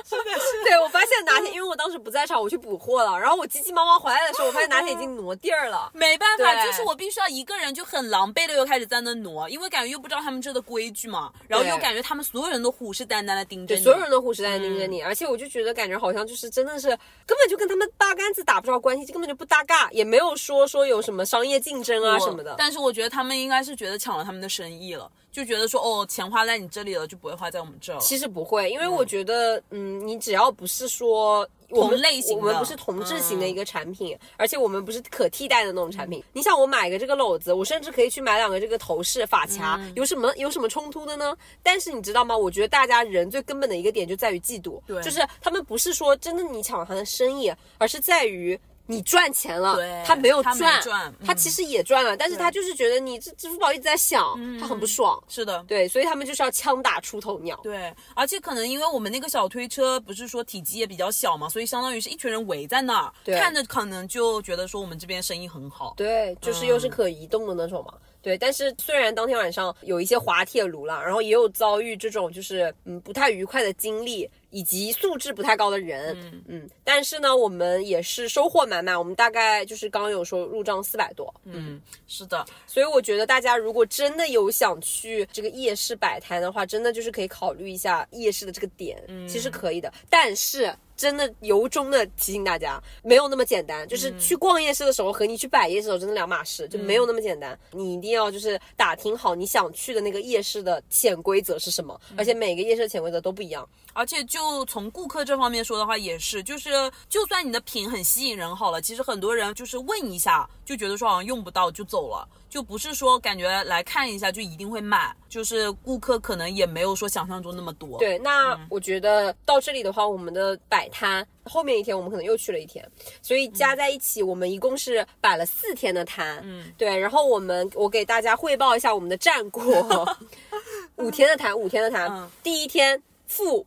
[0.03, 5.89] 是的，是对，我发现拿铁，因为我当时不在场，我去补货了，然后我急急忙忙回来的时候，我发现拿铁已经挪地儿了。
[5.95, 16.89] 没办法，就是我必须要一个人就很狼狈的又开始在那挪，因为感觉又不知道他们这的规矩嘛，然后又感觉他们所有人都虎视眈眈的盯着，你，所有人都虎视眈眈盯着你，而且我就觉得感觉好像就是真的是
[17.25, 22.53] 根本就跟他们八竿子打不着关系，根本就不搭嘎，也没有说说有什么商业竞争啊什么的。
[22.57, 27.97] 但是我觉得他们应该是觉得抢了他们的生意了，就觉得说哦，钱花在你这里了，就不会花在我们这。
[27.99, 36.23] 其实不会，因为我觉得，嗯，你只要不是说同类型的我们不是同质型的嗯一个产品，而且我们不是可替代的那种产品。
[36.33, 41.35] 你想，我买个这个篓子，我甚至可以去买两个这个头饰、发卡，嗯有什么有什么冲突的呢？
[41.63, 42.37] 但是你知道吗？
[42.37, 48.59] 我觉得大家人最根本的一个点就在于嫉妒，对就是他们不是说真的你抢了他的生意，而是在于。
[48.87, 55.21] 你赚钱了，他没有他赚，他其实也赚了，但是他就是觉得你这支付宝一直在响，他很不爽。
[55.27, 57.59] 是的，对，所以他们就是要枪打出头鸟。
[57.63, 65.93] 对，而且可能因为我们那个小推车不是说体积也比较小嘛，所以相当于是一群人围在那儿，对看着可能就觉得说我们这边生意很好。
[65.97, 67.93] 对，就是又是可移动的那种嘛。
[68.21, 78.97] 对，但是虽然当天晚上有一些滑铁卢了，然后也有遭遇这种就是嗯不太愉快的经历，以及素质不太高的人，嗯但是呢，我们也是收获满满。
[78.97, 88.97] 我们大概就是刚刚有说入账四百多，嗯，是的，所以我觉得大家如果真的有想去这个夜市摆摊的话，真的就是可以考虑一下夜市的这个点，
[89.27, 89.91] 其实可以的。
[90.09, 93.87] 但是真的由衷的提醒大家，没有那么简单。
[93.87, 97.57] 就是去逛夜市的时候和你去摆夜市的时候真的两码事，就没有那么简单。
[97.71, 103.67] 你一定要就是打听好你想去的那个夜市的潜规则是什么，而且每个夜市的潜规则都不一样。
[103.93, 106.69] 而且就从顾客这方面说的话，也是，就是
[107.07, 122.89] 就算你的品很吸引人好了，其实很多人就是问一下就觉得说好像用不到就走了，就不是说感觉来看一下就一定会买，就是顾客可能也没有说想象中那么多。，对，那我觉得到这里的话，我们的摆摊后面一天我们可能又去了一天，
[123.21, 126.39] 所以加在一起，我们一共是摆了四天的摊。
[126.45, 130.17] 嗯，对，然后我们我给大家汇报一下我们的战果，
[130.95, 133.65] 五天的摊，五天的摊，嗯第一天负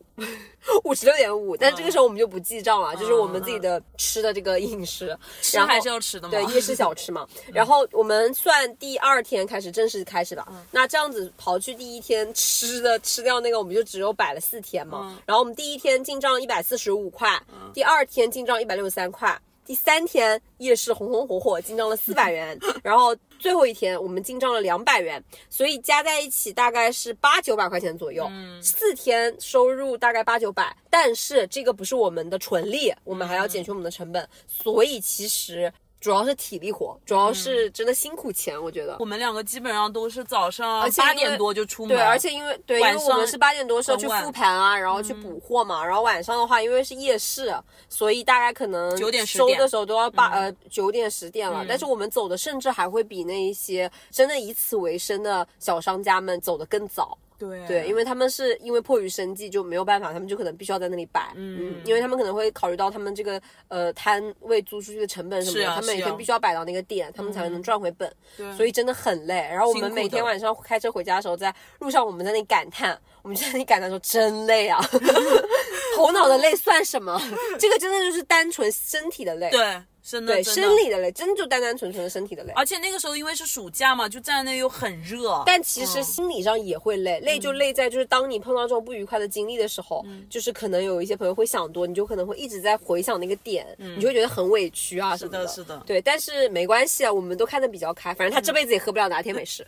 [0.84, 5.06] 五十六点五，但这个时候我们就不记账了，就是我们自己的吃的这个饮食，
[5.52, 6.30] 然后吃还是要吃的嘛。
[6.30, 7.26] 对，夜市小吃嘛。
[7.52, 10.46] 然后我们算第二天开始正式开始吧。
[10.70, 15.18] 那这样子刨去第一天吃的吃掉那个，我们就只有摆了四天嘛。
[15.26, 17.40] 然后我们第一天进账一百四十五块，
[17.72, 19.40] 第二天进账一百六十三块。
[19.68, 28.26] 第三天夜市红红火火，进账了四百元， 然后最后一天我们进账了两百元，所以加在一起大概是八九百块钱左右。
[28.30, 28.62] 嗯。
[28.62, 38.96] 四天收入大概八九百，但是这个不是我们的纯利，我们还要减去我们的成本，所以其实主要是体力活，主要是真的辛苦钱，我觉得。
[39.00, 47.54] 我们两个基本上都是早上八点多就出门，对，而且因为对，因为我们是八点多时候去复盘啊，然后去补货嘛，然后晚上的话，因为是夜市，
[47.88, 51.64] 所以大概可能九点10点收的时候都要八、呃九点十点了。
[51.68, 57.16] 但是我们走的甚至还会比那一些真的以此为生的小商家们走的更早。
[57.38, 57.64] 对。
[57.66, 68.52] 对，因为他们是因为迫于生计就没有办法，他们就可能必须要在那里摆，嗯，因为他们可能会考虑到他们这个呃摊位租出去的成本什么的，啊他们每天必须要摆到那个店，他们才能赚回本，对。
[68.56, 69.36] 所以真的很累。
[69.50, 74.80] 然后我们每天晚上开车回家的时候，在路上我们在那里感叹，我们在那里感叹说真累啊，
[75.96, 77.20] 头脑的累算什么？
[77.58, 82.52] 这个真的就是单纯身体的累，对，真的对，生理的累，真就单单纯纯的身体的累。
[82.56, 86.04] 而且那个时候因为是暑假嘛，就站在那又很热，但其实嗯。
[86.04, 90.26] 心理上也会累，累就累在就是当你碰到这种不愉快的经历的时候，嗯。
[90.30, 95.46] 就是可能有一些朋友会想多，你就可能会一直在回想那个点，你就会觉得很委屈啊什么的。
[95.46, 95.64] 是的。
[95.64, 99.62] 是的对，但是没关系啊，我们都看得比较开，反正他这辈子也喝不了拿铁美式。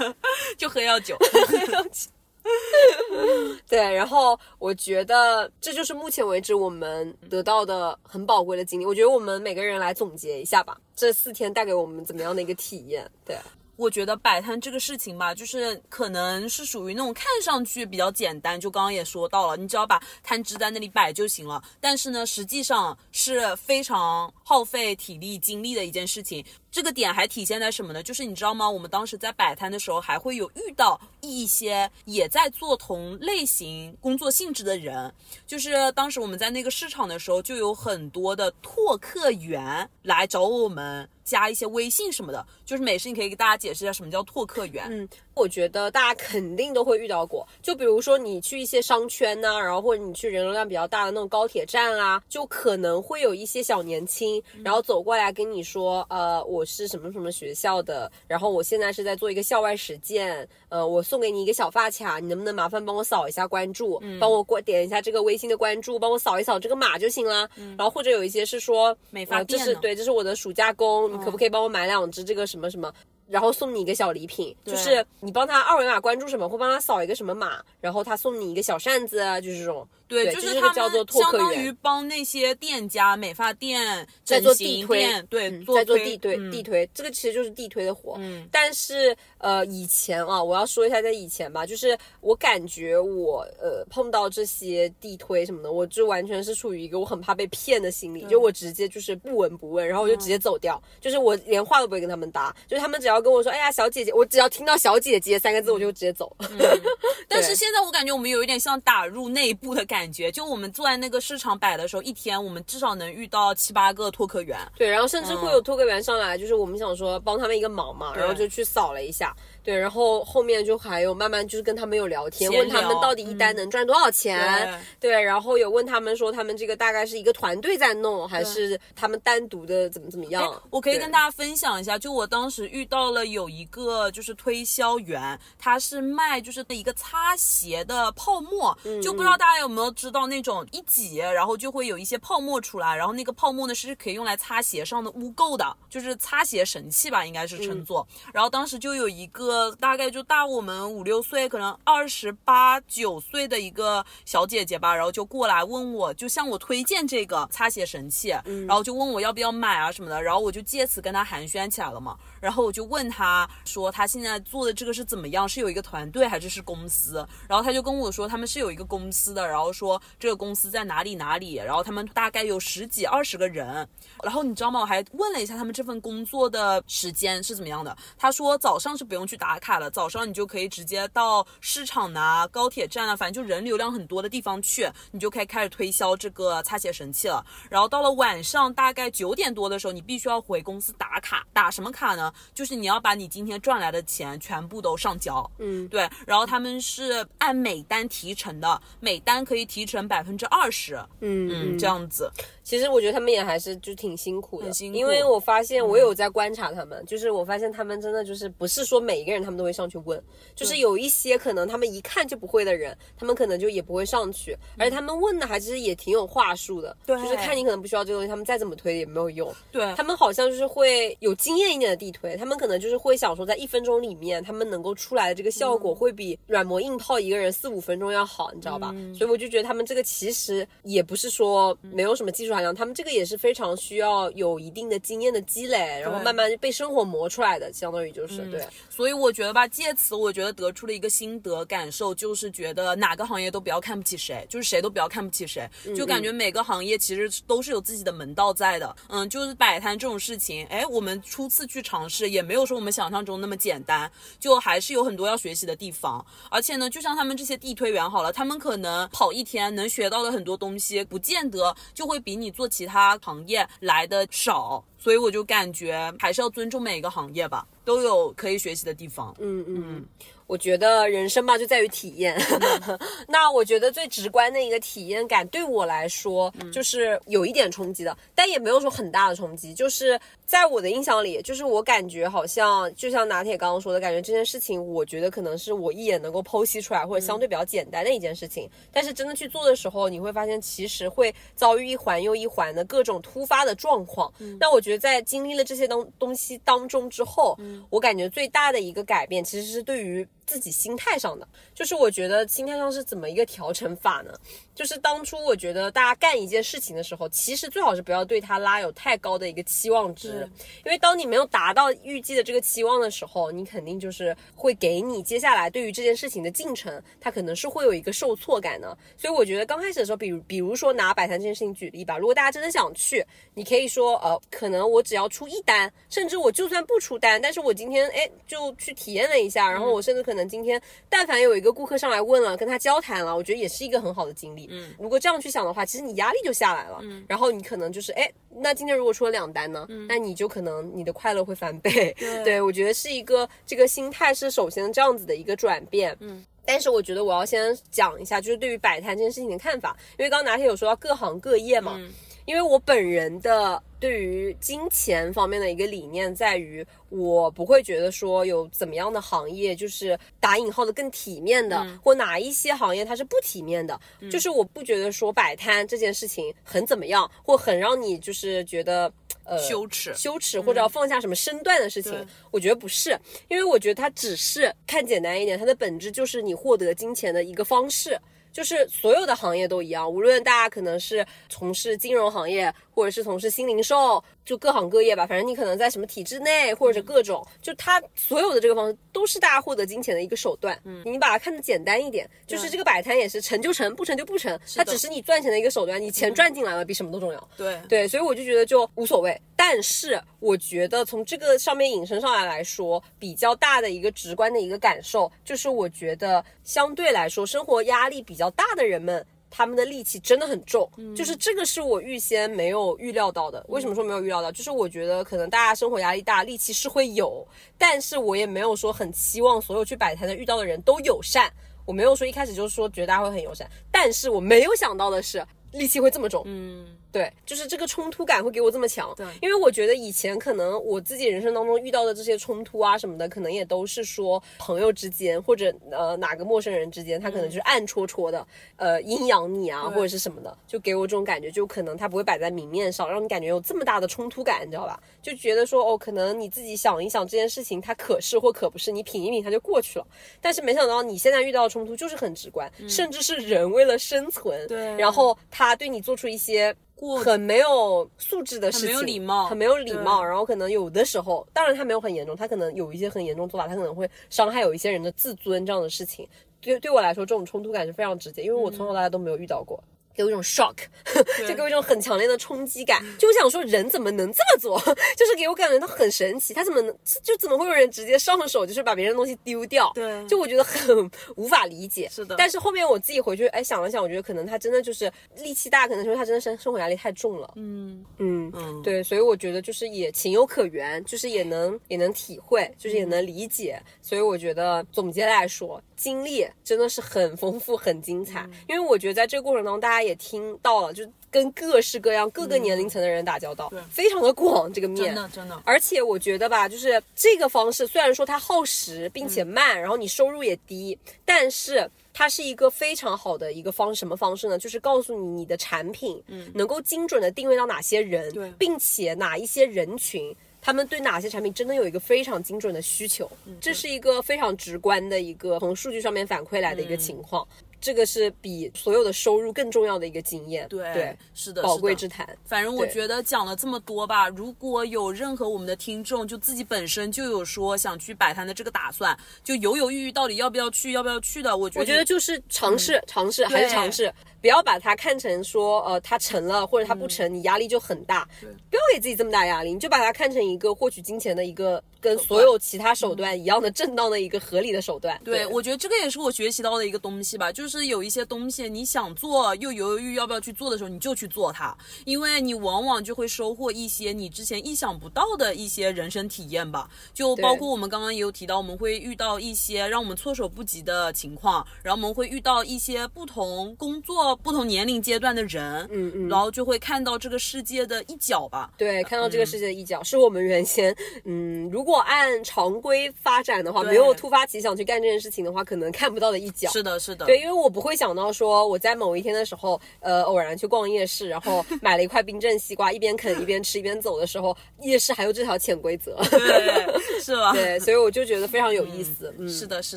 [0.56, 1.14] 就喝药酒。
[3.68, 8.84] 对，然后我觉得这就是目前为止我们得到的很宝贵的经历。
[8.84, 13.10] 我觉得我们每个人来总结一下吧，这四天带给我们怎么样的一个体验？
[13.24, 13.36] 对，
[13.76, 21.62] 我觉得摆摊这个事情吧，就是可能是属于那种看上去比较简单，就刚刚也说到了，你只要把摊支在那里摆就行了。
[21.80, 26.44] 但是呢，实际上是非常耗费体力精力的一件事情。
[26.70, 28.02] 这个点还体现在什么呢？
[28.02, 28.68] 就是你知道吗？
[28.68, 35.12] 我们当时在摆摊的时候，还会有遇到一些也在做同类型工作性质的人。
[35.46, 42.44] 就是当时我们在那个市场的时候，就有很多的拓客员来找我们加一些微信什么的。
[42.64, 44.86] 就是美式，你可以给大家解释一下什么叫拓客源？
[44.88, 47.46] 嗯，我觉得大家肯定都会遇到过。
[47.62, 67.46] 就比如说你去一些商圈呐、然后或者你去人流量比较大的那种高铁站啊，就可能会有一些小年轻，然后走过来跟你说，呃，我是什么什么学校的，然后我现在是在做一个校外实践，呃，我送给你一个小发卡，你能不能麻烦帮我扫一下关注，帮我关点一下这个微信的关注，帮我扫一扫这个码就行啦。
[67.76, 72.92] 然后或者有一些是说，美发呃这是对，这是我的暑假工，你可不可以帮我买两只这个什么什么？
[73.26, 79.86] 然后送你一个小礼品，就是你帮他二维码关注什么，或帮他扫一个什么码，然后他送你一个小扇子啊，就是这种。
[80.14, 88.14] 对，对就是他们相当于帮那些店家、美发店、在整做地推对，嗯做在做地推、嗯地推，这个其实就是地推的活。
[88.18, 106.34] 嗯但是呃，以前啊，我要说一下在以前吧，就是我感觉我呃碰到这些地推什么的，我就完全是处于一个我很怕被骗的心理，就我直接就是不闻不问，然后我就直接走掉，就是我连话都不会跟他们搭，就是他们只要跟我说，哎呀，小姐姐，我只要听到小姐姐三个字，我就直接走。
[107.28, 114.58] 但是现在我感觉我们有一点像打入内部的感觉，就我们坐在那个市场摆的时候，一天我们至少能遇到七八个拓客员。
[114.76, 119.34] 对，然后甚至会有拓客员上来，就是我们想说帮他们一个忙嘛，然后就去扫了一下，
[119.64, 130.62] 对，然后后面就还有慢慢就是跟他们有聊天，闲问他们到底一单能赚多少钱，对，然后有问他们说他们这个大概是一个团队在弄，还是他们单独的怎么怎么样？
[130.68, 148.06] 我可以跟大家分享一下，就我当时遇到了有一个就是推销员，他是卖就是一个擦鞋的泡沫，嗯就不知道大家有没有知道那种一挤，然后就会有一些泡沫出来，然后那个泡沫呢是可以用来擦鞋上的污垢的，就是擦鞋神器吧，应该是称作。
[148.32, 158.28] 然后当时就有一个大概就大我们五六岁，可能二十八九岁的一个小姐姐吧，然后就过来问我，就向我推荐这个擦鞋神器，
[158.66, 162.16] 然后就问我要不要买啊什么的，然后我就借此跟她寒暄起来了嘛。
[162.40, 165.48] 然后我就问她说，她现在做的这个是怎么样？
[165.48, 167.26] 是有一个团队还是是公司？
[167.48, 173.86] 然后她就跟我说，他们是有一个公司的，然后说这个公司在哪里哪里，然后他们大概有十几二十个人。
[174.22, 174.80] 然后你知道吗？
[174.80, 177.94] 我还问了一下他们这份工作的时间是怎么样的。
[178.16, 187.44] 他说早上是不用去打卡了，早上你就可以直接到市场呐、高铁站啊，反正就人流量很多的地方去，你就可以开始推销这个擦鞋神器了。
[187.68, 192.32] 然后到了晚上大概九点多的时候，你必须要回公司打卡，打什么卡呢？
[192.54, 195.50] 就是你要把你今天赚来的钱全部都上交。
[195.58, 202.30] 嗯，对，然后他们是按每单提成的，每单可以提成百分之二十，嗯嗯，这样子。
[202.64, 204.98] 其实我觉得他们也还是就挺辛苦的，很辛苦。
[204.98, 210.20] 因为我发现我有在观察他们，就是我发现他们真的就是不是说每一个人他们都会上去问，
[210.56, 217.14] 就是有一些可能他们一看就不会的人，他们可能就也不会上去，而且他们问的还其实也挺有话术的，对。
[217.22, 219.94] 就是看你可能不需要这个东西，他们再怎么推也没有用，对。
[219.94, 228.94] 他们好像就是会有经验一点的地推，他们可能就是会想说，在一分钟里面，他们能够出来的这个效果会比软磨硬泡一个人四五分钟要好，你知道吧？
[229.14, 238.66] 所以我就觉得他们这个其实也不是说没有什么技术含量，他们这个也是非常需要有一定的经验的积累，然后慢慢被生活磨出来的，相当于就是、对。
[238.88, 248.94] 所以我觉得吧，借此我觉得得出了一个心得感受，就是觉得哪个行业都不要看不起谁，就是谁都不要看不起谁，就感觉每个行业其实都是有自己的门道在的。
[249.08, 256.24] 嗯，就是摆摊这种事情，哎，我们初次去尝试，也没有说我们想象中那么简单，就还是有很多要学习的地方。
[256.50, 264.84] 而且呢，就像他们这些地推员好了，他们可能跑一天能学到的很多东西，不见得就会比你你做其他行业来的少。
[265.04, 269.36] 所以我就感觉还是要尊重每一个行业吧，都有可以学习的地方。
[269.38, 270.02] 嗯嗯，
[270.46, 272.40] 我觉得人生嘛就在于体验。
[273.28, 279.74] 那我觉得最直观的一个体验感，对我来说就是有一点冲击的，但也没有说很大的冲击。
[279.74, 288.66] 就是在我的印象里，就是我感觉好像就像拿铁刚刚说的，感觉这件事情，我觉得可能是我一眼能够剖析出来，或者相对比较简单的一件事情。
[288.90, 294.32] 但是真的去做的时候，你会发现其实会遭遇一环又一环的各种突发的状况。
[294.58, 297.56] 那我觉得在经历了这些东东西当中之后，
[297.90, 304.32] 我感觉最大的一个改变其实是对于自己心态上的，就是我觉得心态上是怎么一个调整法呢？
[304.74, 310.48] 就是当初我觉得大家干一件事情的时候，其实最好是不要对它拉有太高的一个期望值，
[310.84, 318.96] 因为当你没有达到预计的这个期望的时候，你肯定就是会给你接下来对于这件事情的进程，它可能是会有一个受挫感的。
[319.16, 334.63] 所以我觉得刚开始的时候，比如比如说拿摆摊这件事情举例吧，如果大家真的想去，你可以说呃，可能我只要出一单，甚至我就算不出单，但是我今天哎就去体验了一下，然后我甚至可能今天但凡有一个顾客上来问了，跟他交谈了，我觉得也是一个很好的经历。
[334.70, 336.98] 嗯，如果这样去想的话，其实你压力就下来了。
[337.02, 342.14] 嗯，然后你可能就是哎，那今天如果出了两单呢，那你就可能你的快乐会翻倍。
[342.44, 346.16] 对， 我觉得是一个这个心态是首先这样子的一个转变。
[346.20, 346.44] 嗯。
[346.66, 352.00] 但是我觉得我要先讲一下，就是对于摆摊这件事情的看法，因为刚刚拿铁有说到各行各业嘛，
[352.44, 363.98] 因为我本人的对于金钱方面的一个理念在于，我不会觉得说有怎么样的行业就是打引号的更体面的，或哪一些行业它是不体面的，
[364.30, 369.12] 就是我不觉得说摆摊这件事情很怎么样，或很让你就是觉得。
[369.46, 373.14] 呃，羞耻羞耻，或者要放下什么身段的事情，我觉得不是，
[373.48, 378.18] 因为我觉得它只是看简单一点，它的本质就是你获得金钱的一个方式，
[378.54, 390.78] 就是所有的行业都一样，无论大家可能是从事金融行业，或者是从事新零售，就各行各业吧，反正你可能在什么体制内，或者各种，就它所有的这个方式都是大家获得金钱的一个手段。
[390.84, 397.48] 嗯，你把它看得简单一点，就是这个摆摊也是成就成，不成就不成，它只是你赚钱的一个手段，你钱赚进来了比什么都重要。
[397.56, 399.36] 对对，所以我就觉得就无所谓。
[399.56, 409.24] 但是我觉得从这个上面引申上来来说，比较大的一个直观的一个感受，就是我觉得相对来说生活压力比较大的人们。
[409.56, 413.64] 他们的戾气真的很重，就是这个是我预先没有预料到的。
[413.68, 414.50] 为什么说没有预料到？
[414.50, 417.46] 就是我觉得可能大家生活压力大，戾气是会有，
[417.78, 421.48] 但是我也没有说很期望所有去摆摊的遇到的人都友善。
[421.86, 426.42] 我没有说一开始就是说觉得大家会很友善，但是我没有想到的是戾气会这么重。
[426.46, 429.12] 嗯，对，就是这个冲突感会给我这么强。
[429.16, 438.46] 对，因为我觉得以前可能我自己人生当中遇到的这些冲突啊什么的，可能也都是说朋友之间或者呃哪个陌生人之间，他可能就是暗戳戳的
[438.76, 445.00] 呃阴阳你啊或者是什么的，就给我这种感觉，就可能他不会摆在明面上，让你感觉有这么大的冲突感，你知道吧？
[445.22, 450.06] 就觉得说哦，可能你自己想一想这件事情，它可是或可不是，你品一品它就过去了。
[450.40, 456.74] 但是没想到你现在遇到的冲突就是很直观，甚至是人为了生存，对然后他对你做出一些。
[456.96, 460.22] 过很没有素质的事情，很没有礼貌很没有礼貌。
[460.22, 466.26] 然后可能有的时候，当然他没有很严重，他可能有一些很严重做法，他可能会伤害有一些人的自尊这样的事情。
[466.60, 469.82] 对对我来说，这种冲突感是非常直接，因为我从小到大都没有遇到过。
[470.14, 470.76] 给我一种 shock，
[471.46, 473.02] 就给我一种很强烈的冲击感。
[473.18, 474.78] 就我想说，人怎么能这么做？
[475.16, 479.90] 就是给我感觉他很神奇，他怎么能就怎么会有人直接上手，就是把别人的东西丢掉？
[479.94, 482.08] 对就我觉得很无法理解。
[482.10, 487.52] 是的但是后面我自己回去哎想了想，我觉得可能他真的就是力气大，可能说他真的生生活压力太重了。
[487.56, 493.80] 嗯嗯嗯对，所以我觉得就是也情有可原，就是也能也能体会，就是也能理解。
[494.02, 498.48] 所以我觉得总结来说，经历真的是很丰富、很精彩。
[498.68, 505.06] 因为我觉得在这个过程当中，大家也听到了，就跟各式各样、各个年龄层的人打交道，对非常的广这个面。
[505.06, 514.58] 真的真的，而且我觉得吧，就是这个方式虽然说它耗时并且慢，然后你收入也低，但是它是一个非常好的一个方什么方式呢？
[514.58, 520.34] 就是告诉你你的产品，嗯，能够精准的定位到哪些人，对并且哪一些人群。
[520.66, 523.30] 他们对哪些产品真的有一个非常精准的需求，
[523.60, 527.46] 这是一个非常直观的一个从数据上面反馈来的一个情况。
[527.84, 532.26] 这个是比所有的收入更重要的一个经验，对对，是的，宝贵之谈。
[532.46, 544.10] 反正我觉得讲了这么多吧，如果有任何我们的听众就自己本身就有说想去摆摊的这个打算，就犹犹豫豫到底要不要去，要不要去的，我觉得我觉得就是尝试，尝试还是尝试，
[544.44, 548.28] 不要把它看成说，呃，它成了或者它不成，你压力就很大。
[548.42, 555.18] 不要给自己这么大压力，你就把它看成一个获取金钱的一个跟所有其他手段一样的正当的一个合理的手段。
[555.24, 561.74] 对，我觉得这个也是我学习到的一个东西吧，就是有一些东西你想做又犹犹豫豫要不要去做的时候，你就去做它，
[562.04, 566.90] 因为你往往就会收获一些你之前意想不到的一些人生体验吧。
[567.14, 578.70] 就包括我们刚刚也有提到，我们会遇到一些让我们措手不及的情况，然后我们会遇到一些不同工作、不同年龄阶段的人，嗯嗯然后就会看到这个世界的一角吧。
[578.76, 586.70] 对，看到这个世界的一角，是我们原先，嗯，如果按常规发展的话，没有突发奇想去干这件事情的话，可能看不到的一角。
[586.70, 596.16] 是的，是的，对，因为我不会想到说我在某一天的时候，呃，偶然去逛夜市，然后买了一块冰镇西瓜，一边啃一边吃一边走的时候，夜市还有这条潜规则。
[596.30, 597.52] 对，是吧？
[597.54, 599.34] 对，所以我就觉得非常有意思。
[599.38, 599.96] 嗯，是的，是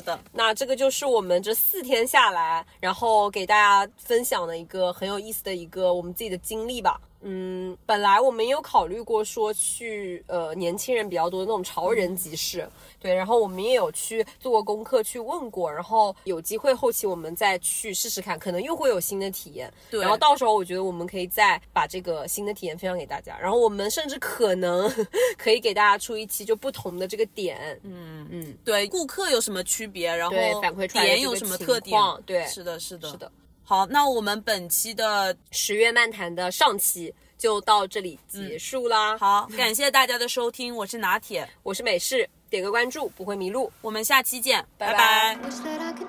[0.00, 0.18] 的。
[0.32, 7.00] 那这个就是我们这四天下来，然后给大家分享的一个很有意思的一个我们自己的经历吧。
[7.20, 12.64] 嗯，本来我们也有考虑过说去呃年轻人比较多的那种潮人集市，
[13.00, 19.68] 对，然后我们也有去做过功课去问过，然后有机会后期我们再去试试看，可能又会有新的体验。
[19.90, 24.88] 对然后到时候我觉得我们可以再把这个新的体验分享给大家，然后我们甚至可能
[25.36, 32.22] 可以给大家出一期就不同的这个点，嗯嗯，对顾客有什么区别，然后反馈出来的点有什么特点况？
[32.22, 33.32] 对是的，是的，是的。
[33.68, 39.18] 好，那我们本期的十月漫谈的上期就到这里结束啦。
[39.18, 43.70] 好，感谢大家的收听，我是拿铁，我是美式，点个关注不会迷路。
[43.82, 46.08] 我们下期见，拜拜拜 Wish that I could